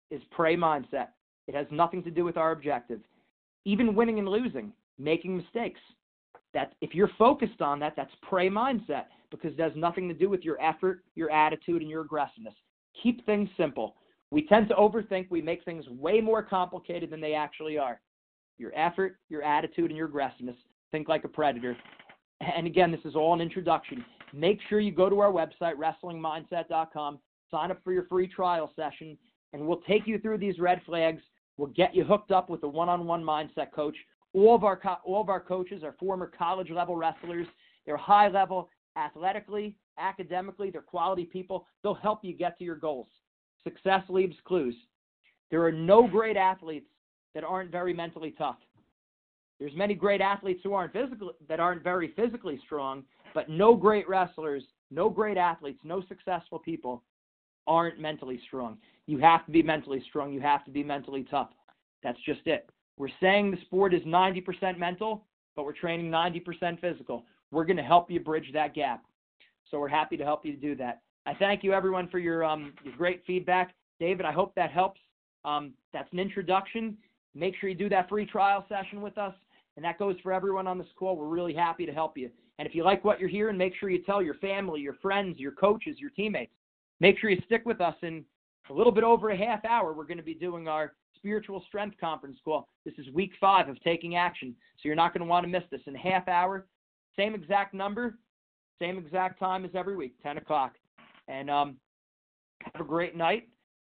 is 0.10 0.22
prey 0.32 0.56
mindset. 0.56 1.10
It 1.48 1.56
has 1.56 1.68
nothing 1.72 2.04
to 2.04 2.12
do 2.12 2.24
with 2.24 2.38
our 2.38 2.52
objective. 2.52 3.02
Even 3.66 3.96
winning 3.96 4.20
and 4.20 4.28
losing, 4.28 4.72
making 4.98 5.38
mistakes. 5.38 5.80
That 6.54 6.74
if 6.82 6.94
you're 6.94 7.12
focused 7.18 7.62
on 7.62 7.80
that, 7.80 7.94
that's 7.96 8.12
prey 8.22 8.50
mindset 8.50 9.06
because 9.30 9.54
it 9.54 9.60
has 9.60 9.72
nothing 9.76 10.08
to 10.10 10.14
do 10.14 10.30
with 10.30 10.44
your 10.44 10.62
effort, 10.62 11.04
your 11.16 11.32
attitude, 11.32 11.82
and 11.82 11.90
your 11.90 12.02
aggressiveness. 12.02 12.54
Keep 13.02 13.26
things 13.26 13.50
simple. 13.56 13.96
We 14.32 14.48
tend 14.48 14.70
to 14.70 14.76
overthink. 14.76 15.28
We 15.30 15.42
make 15.42 15.64
things 15.64 15.88
way 15.90 16.22
more 16.22 16.42
complicated 16.42 17.10
than 17.10 17.22
they 17.22 17.34
actually 17.34 17.78
are. 17.78 18.00
Your 18.58 18.72
effort, 18.76 19.18
your 19.30 19.44
attitude, 19.44 19.92
and 19.92 19.98
your 19.98 20.08
aggressiveness. 20.08 20.56
Think 20.92 21.10
like 21.10 21.26
a 21.26 21.30
predator. 21.30 21.76
And 22.40 22.66
again, 22.66 22.92
this 22.92 23.02
is 23.06 23.16
all 23.16 23.34
an 23.34 23.42
introduction. 23.42 24.04
Make 24.34 24.60
sure 24.70 24.80
you 24.80 24.92
go 24.92 25.10
to 25.10 25.20
our 25.20 25.32
website, 25.32 25.76
wrestlingmindset.com, 25.76 27.20
sign 27.52 27.72
up 27.72 27.84
for 27.84 27.92
your 27.92 28.06
free 28.06 28.28
trial 28.28 28.72
session, 28.76 29.18
and 29.54 29.68
we'll 29.68 29.82
take 29.82 30.08
you 30.08 30.18
through 30.18 30.38
these 30.38 30.58
red 30.58 30.82
flags. 30.86 31.22
We'll 31.58 31.70
get 31.70 31.94
you 31.94 32.04
hooked 32.04 32.32
up 32.32 32.50
with 32.50 32.64
a 32.64 32.68
one-on-one 32.68 33.24
mindset 33.24 33.72
coach. 33.74 33.96
All 34.34 34.56
of 34.56 34.64
our 34.64 34.80
all 35.04 35.22
of 35.22 35.30
our 35.30 35.42
coaches 35.42 35.84
are 35.84 35.94
former 36.00 36.32
college 36.36 36.70
level 36.70 36.96
wrestlers. 36.96 37.48
They're 37.86 37.98
high 37.98 38.30
level 38.30 38.70
athletically, 38.96 39.76
academically. 40.00 40.72
They're 40.72 40.82
quality 40.82 41.26
people. 41.26 41.68
They'll 41.84 41.94
help 41.94 42.24
you 42.24 42.34
get 42.34 42.58
to 42.60 42.64
your 42.64 42.78
goals. 42.78 43.08
Success 43.64 44.04
leaves 44.10 44.36
clues. 44.46 44.76
There 45.50 45.64
are 45.64 45.72
no 45.72 46.08
great 46.08 46.38
athletes 46.38 46.88
that 47.36 47.44
aren't 47.44 47.72
very 47.72 47.94
mentally 47.94 48.34
tough. 48.38 48.58
There's 49.60 49.76
many 49.76 49.94
great 49.94 50.22
athletes 50.22 50.62
who 50.64 50.74
aren't 50.74 50.94
physical 50.94 51.34
that 51.48 51.60
aren't 51.60 51.84
very 51.84 52.14
physically 52.16 52.60
strong, 52.66 53.04
but 53.34 53.50
no 53.50 53.76
great 53.76 54.10
wrestlers, 54.10 54.64
no 54.90 55.10
great 55.10 55.38
athletes, 55.38 55.80
no 55.84 56.04
successful 56.08 56.58
people 56.58 57.04
aren't 57.68 58.00
mentally 58.00 58.40
strong. 58.48 58.78
You 59.06 59.20
have 59.20 59.46
to 59.46 59.52
be 59.52 59.62
mentally 59.62 60.04
strong. 60.10 60.34
You 60.34 60.42
have 60.42 60.66
to 60.66 60.72
be 60.72 60.84
mentally 60.84 61.26
tough. 61.30 61.50
That's 62.04 62.20
just 62.26 62.42
it. 62.46 62.70
We're 62.98 63.10
saying 63.20 63.52
the 63.52 63.62
sport 63.62 63.94
is 63.94 64.02
90% 64.02 64.78
mental, 64.78 65.26
but 65.56 65.66
we're 65.66 65.74
training 65.74 66.10
90% 66.10 66.80
physical. 66.80 67.26
We're 67.52 67.66
going 67.66 67.78
to 67.78 67.84
help 67.84 68.10
you 68.10 68.20
bridge 68.20 68.50
that 68.54 68.74
gap. 68.74 69.04
So 69.70 69.80
we're 69.80 69.88
happy 69.88 70.18
to 70.18 70.24
help 70.24 70.46
you 70.46 70.56
do 70.56 70.76
that. 70.78 71.02
I 71.26 71.34
thank 71.36 71.64
you 71.64 71.74
everyone 71.74 72.08
for 72.10 72.20
your 72.20 72.44
um, 72.44 72.74
your 72.84 72.96
great 72.96 73.24
feedback. 73.26 73.76
David, 74.00 74.26
I 74.26 74.32
hope 74.32 74.56
that 74.56 74.72
helps. 74.72 75.00
Um, 75.46 75.74
that's 75.94 76.12
an 76.12 76.20
introduction. 76.20 76.98
Make 77.36 77.56
sure 77.60 77.70
you 77.70 77.76
do 77.76 77.90
that 77.90 78.10
free 78.10 78.26
trial 78.26 78.66
session 78.68 79.02
with 79.02 79.18
us. 79.18 79.34
And 79.76 79.86
that 79.86 79.98
goes 79.98 80.16
for 80.22 80.34
everyone 80.34 80.68
on 80.68 80.78
this 80.78 80.88
call. 80.98 81.16
We're 81.16 81.28
really 81.28 81.54
happy 81.54 81.86
to 81.86 81.94
help 81.94 82.18
you. 82.18 82.30
And 82.60 82.68
if 82.68 82.76
you 82.76 82.84
like 82.84 83.06
what 83.06 83.20
you're 83.20 83.30
hearing, 83.30 83.58
make 83.58 83.74
sure 83.80 83.90
you 83.90 84.04
tell 84.04 84.22
your 84.22 84.34
family, 84.36 84.82
your 84.82 84.96
friends, 84.96 85.40
your 85.40 85.54
coaches, 85.54 85.98
your 85.98 86.10
teammates. 86.12 86.52
Make 87.00 87.18
sure 87.18 87.30
you 87.30 87.42
stick 87.46 87.66
with 87.66 87.82
us. 87.82 87.96
In 88.02 88.26
a 88.70 88.74
little 88.74 88.92
bit 88.92 89.04
over 89.04 89.30
a 89.30 89.38
half 89.38 89.64
hour, 89.66 89.94
we're 89.94 90.06
going 90.06 90.18
to 90.18 90.24
be 90.24 90.34
doing 90.34 90.68
our 90.68 90.94
spiritual 91.16 91.64
strength 91.68 91.98
conference 92.00 92.38
call. 92.44 92.68
This 92.86 92.94
is 92.98 93.12
week 93.14 93.32
five 93.40 93.70
of 93.70 93.82
taking 93.84 94.16
action. 94.16 94.56
So 94.78 94.82
you're 94.84 94.96
not 94.96 95.14
going 95.14 95.22
to 95.22 95.30
want 95.30 95.46
to 95.46 95.50
miss 95.50 95.64
this. 95.72 95.82
In 95.88 95.96
a 95.96 96.00
half 96.00 96.28
hour, 96.28 96.68
same 97.16 97.34
exact 97.34 97.74
number, 97.74 98.18
same 98.80 98.98
exact 98.98 99.40
time 99.40 99.64
as 99.64 99.72
every 99.74 99.96
week, 99.96 100.16
10 100.22 100.38
o'clock. 100.38 100.74
And 101.32 101.50
um, 101.50 101.78
have 102.62 102.82
a 102.82 102.88
great 102.88 103.16
night. 103.16 103.48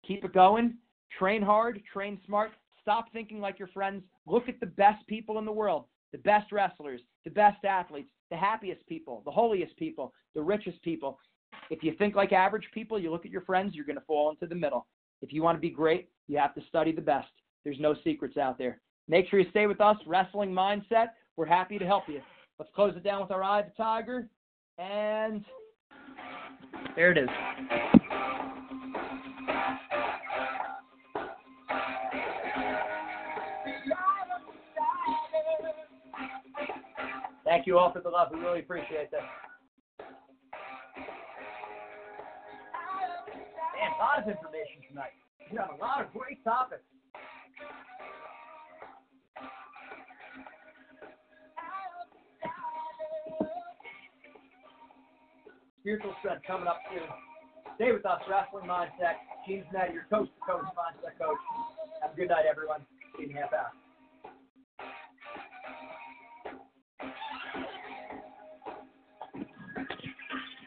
Keep 0.05 0.25
it 0.25 0.33
going. 0.33 0.75
Train 1.17 1.41
hard, 1.41 1.81
train 1.91 2.19
smart. 2.25 2.51
Stop 2.81 3.11
thinking 3.13 3.39
like 3.39 3.59
your 3.59 3.67
friends. 3.69 4.03
Look 4.25 4.49
at 4.49 4.59
the 4.59 4.65
best 4.65 5.05
people 5.07 5.37
in 5.37 5.45
the 5.45 5.51
world, 5.51 5.85
the 6.11 6.17
best 6.17 6.51
wrestlers, 6.51 7.01
the 7.25 7.31
best 7.31 7.63
athletes, 7.63 8.09
the 8.31 8.37
happiest 8.37 8.85
people, 8.87 9.21
the 9.23 9.31
holiest 9.31 9.77
people, 9.77 10.13
the 10.35 10.41
richest 10.41 10.81
people. 10.81 11.19
If 11.69 11.83
you 11.83 11.93
think 11.97 12.15
like 12.15 12.33
average 12.33 12.67
people, 12.73 12.99
you 12.99 13.11
look 13.11 13.25
at 13.25 13.31
your 13.31 13.41
friends, 13.41 13.75
you're 13.75 13.85
going 13.85 13.97
to 13.97 14.05
fall 14.05 14.31
into 14.31 14.47
the 14.47 14.55
middle. 14.55 14.87
If 15.21 15.31
you 15.31 15.43
want 15.43 15.57
to 15.57 15.61
be 15.61 15.69
great, 15.69 16.09
you 16.27 16.37
have 16.37 16.55
to 16.55 16.61
study 16.67 16.91
the 16.91 17.01
best. 17.01 17.29
There's 17.63 17.79
no 17.79 17.95
secrets 18.03 18.37
out 18.37 18.57
there. 18.57 18.81
Make 19.07 19.29
sure 19.29 19.39
you 19.39 19.49
stay 19.49 19.67
with 19.67 19.81
us, 19.81 19.97
Wrestling 20.05 20.51
Mindset. 20.51 21.09
We're 21.35 21.45
happy 21.45 21.77
to 21.77 21.85
help 21.85 22.03
you. 22.07 22.21
Let's 22.59 22.71
close 22.75 22.95
it 22.95 23.03
down 23.03 23.21
with 23.21 23.31
our 23.31 23.43
Eye 23.43 23.61
of 23.61 23.65
the 23.67 23.83
Tiger. 23.83 24.27
And 24.77 25.43
there 26.95 27.11
it 27.11 27.17
is. 27.17 27.29
Thank 37.43 37.65
you 37.65 37.77
all 37.77 37.93
for 37.93 38.01
the 38.01 38.09
love. 38.09 38.27
We 38.33 38.39
really 38.39 38.59
appreciate 38.59 39.09
that. 39.11 39.21
Man, 43.73 43.91
a 43.95 43.99
lot 43.99 44.19
of 44.21 44.27
information 44.27 44.83
tonight. 44.89 45.13
We 45.49 45.57
have 45.57 45.69
a 45.69 45.81
lot 45.81 46.01
of 46.01 46.11
great 46.13 46.43
topics. 46.43 46.83
spiritual 55.87 56.13
strength 56.19 56.43
coming 56.45 56.67
up 56.67 56.81
soon. 56.91 57.07
Stay 57.75 57.93
with 57.93 58.05
us, 58.05 58.19
Wrestling 58.29 58.69
Mindset. 58.69 59.15
Gene 59.47 59.63
Zanetti, 59.73 59.93
your 59.93 60.05
coach 60.09 60.27
to 60.27 60.51
coach 60.51 60.65
mindset 60.75 61.17
coach. 61.17 61.37
Have 62.01 62.11
a 62.11 62.15
good 62.15 62.27
night, 62.27 62.43
everyone. 62.49 62.81
See 63.15 63.23
you 63.23 63.29
in 63.29 63.35
half 63.35 63.53
hour. 63.53 63.71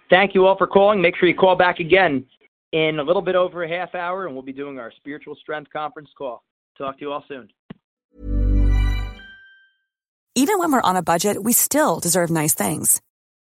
Thank 0.09 0.35
you 0.35 0.46
all 0.46 0.56
for 0.56 0.66
calling. 0.66 1.02
Make 1.02 1.16
sure 1.16 1.28
you 1.28 1.35
call 1.35 1.54
back 1.54 1.80
again 1.80 2.24
in 2.72 2.98
a 2.98 3.02
little 3.02 3.20
bit 3.20 3.35
over 3.35 3.64
a 3.64 3.68
half 3.68 3.94
hour, 3.94 4.24
and 4.24 4.35
we'll 4.35 4.42
be 4.42 4.54
doing 4.54 4.78
our 4.78 4.90
Spiritual 4.96 5.37
Strength 5.37 5.70
Conference 5.70 6.09
call. 6.16 6.42
Talk 6.78 6.96
to 6.98 7.04
you 7.04 7.12
all 7.12 7.24
soon. 7.28 7.50
Even 10.35 10.59
when 10.59 10.72
we're 10.72 10.80
on 10.80 10.96
a 10.96 11.02
budget, 11.02 11.44
we 11.44 11.52
still 11.52 12.00
deserve 12.00 12.30
nice 12.30 12.54
things. 12.54 13.02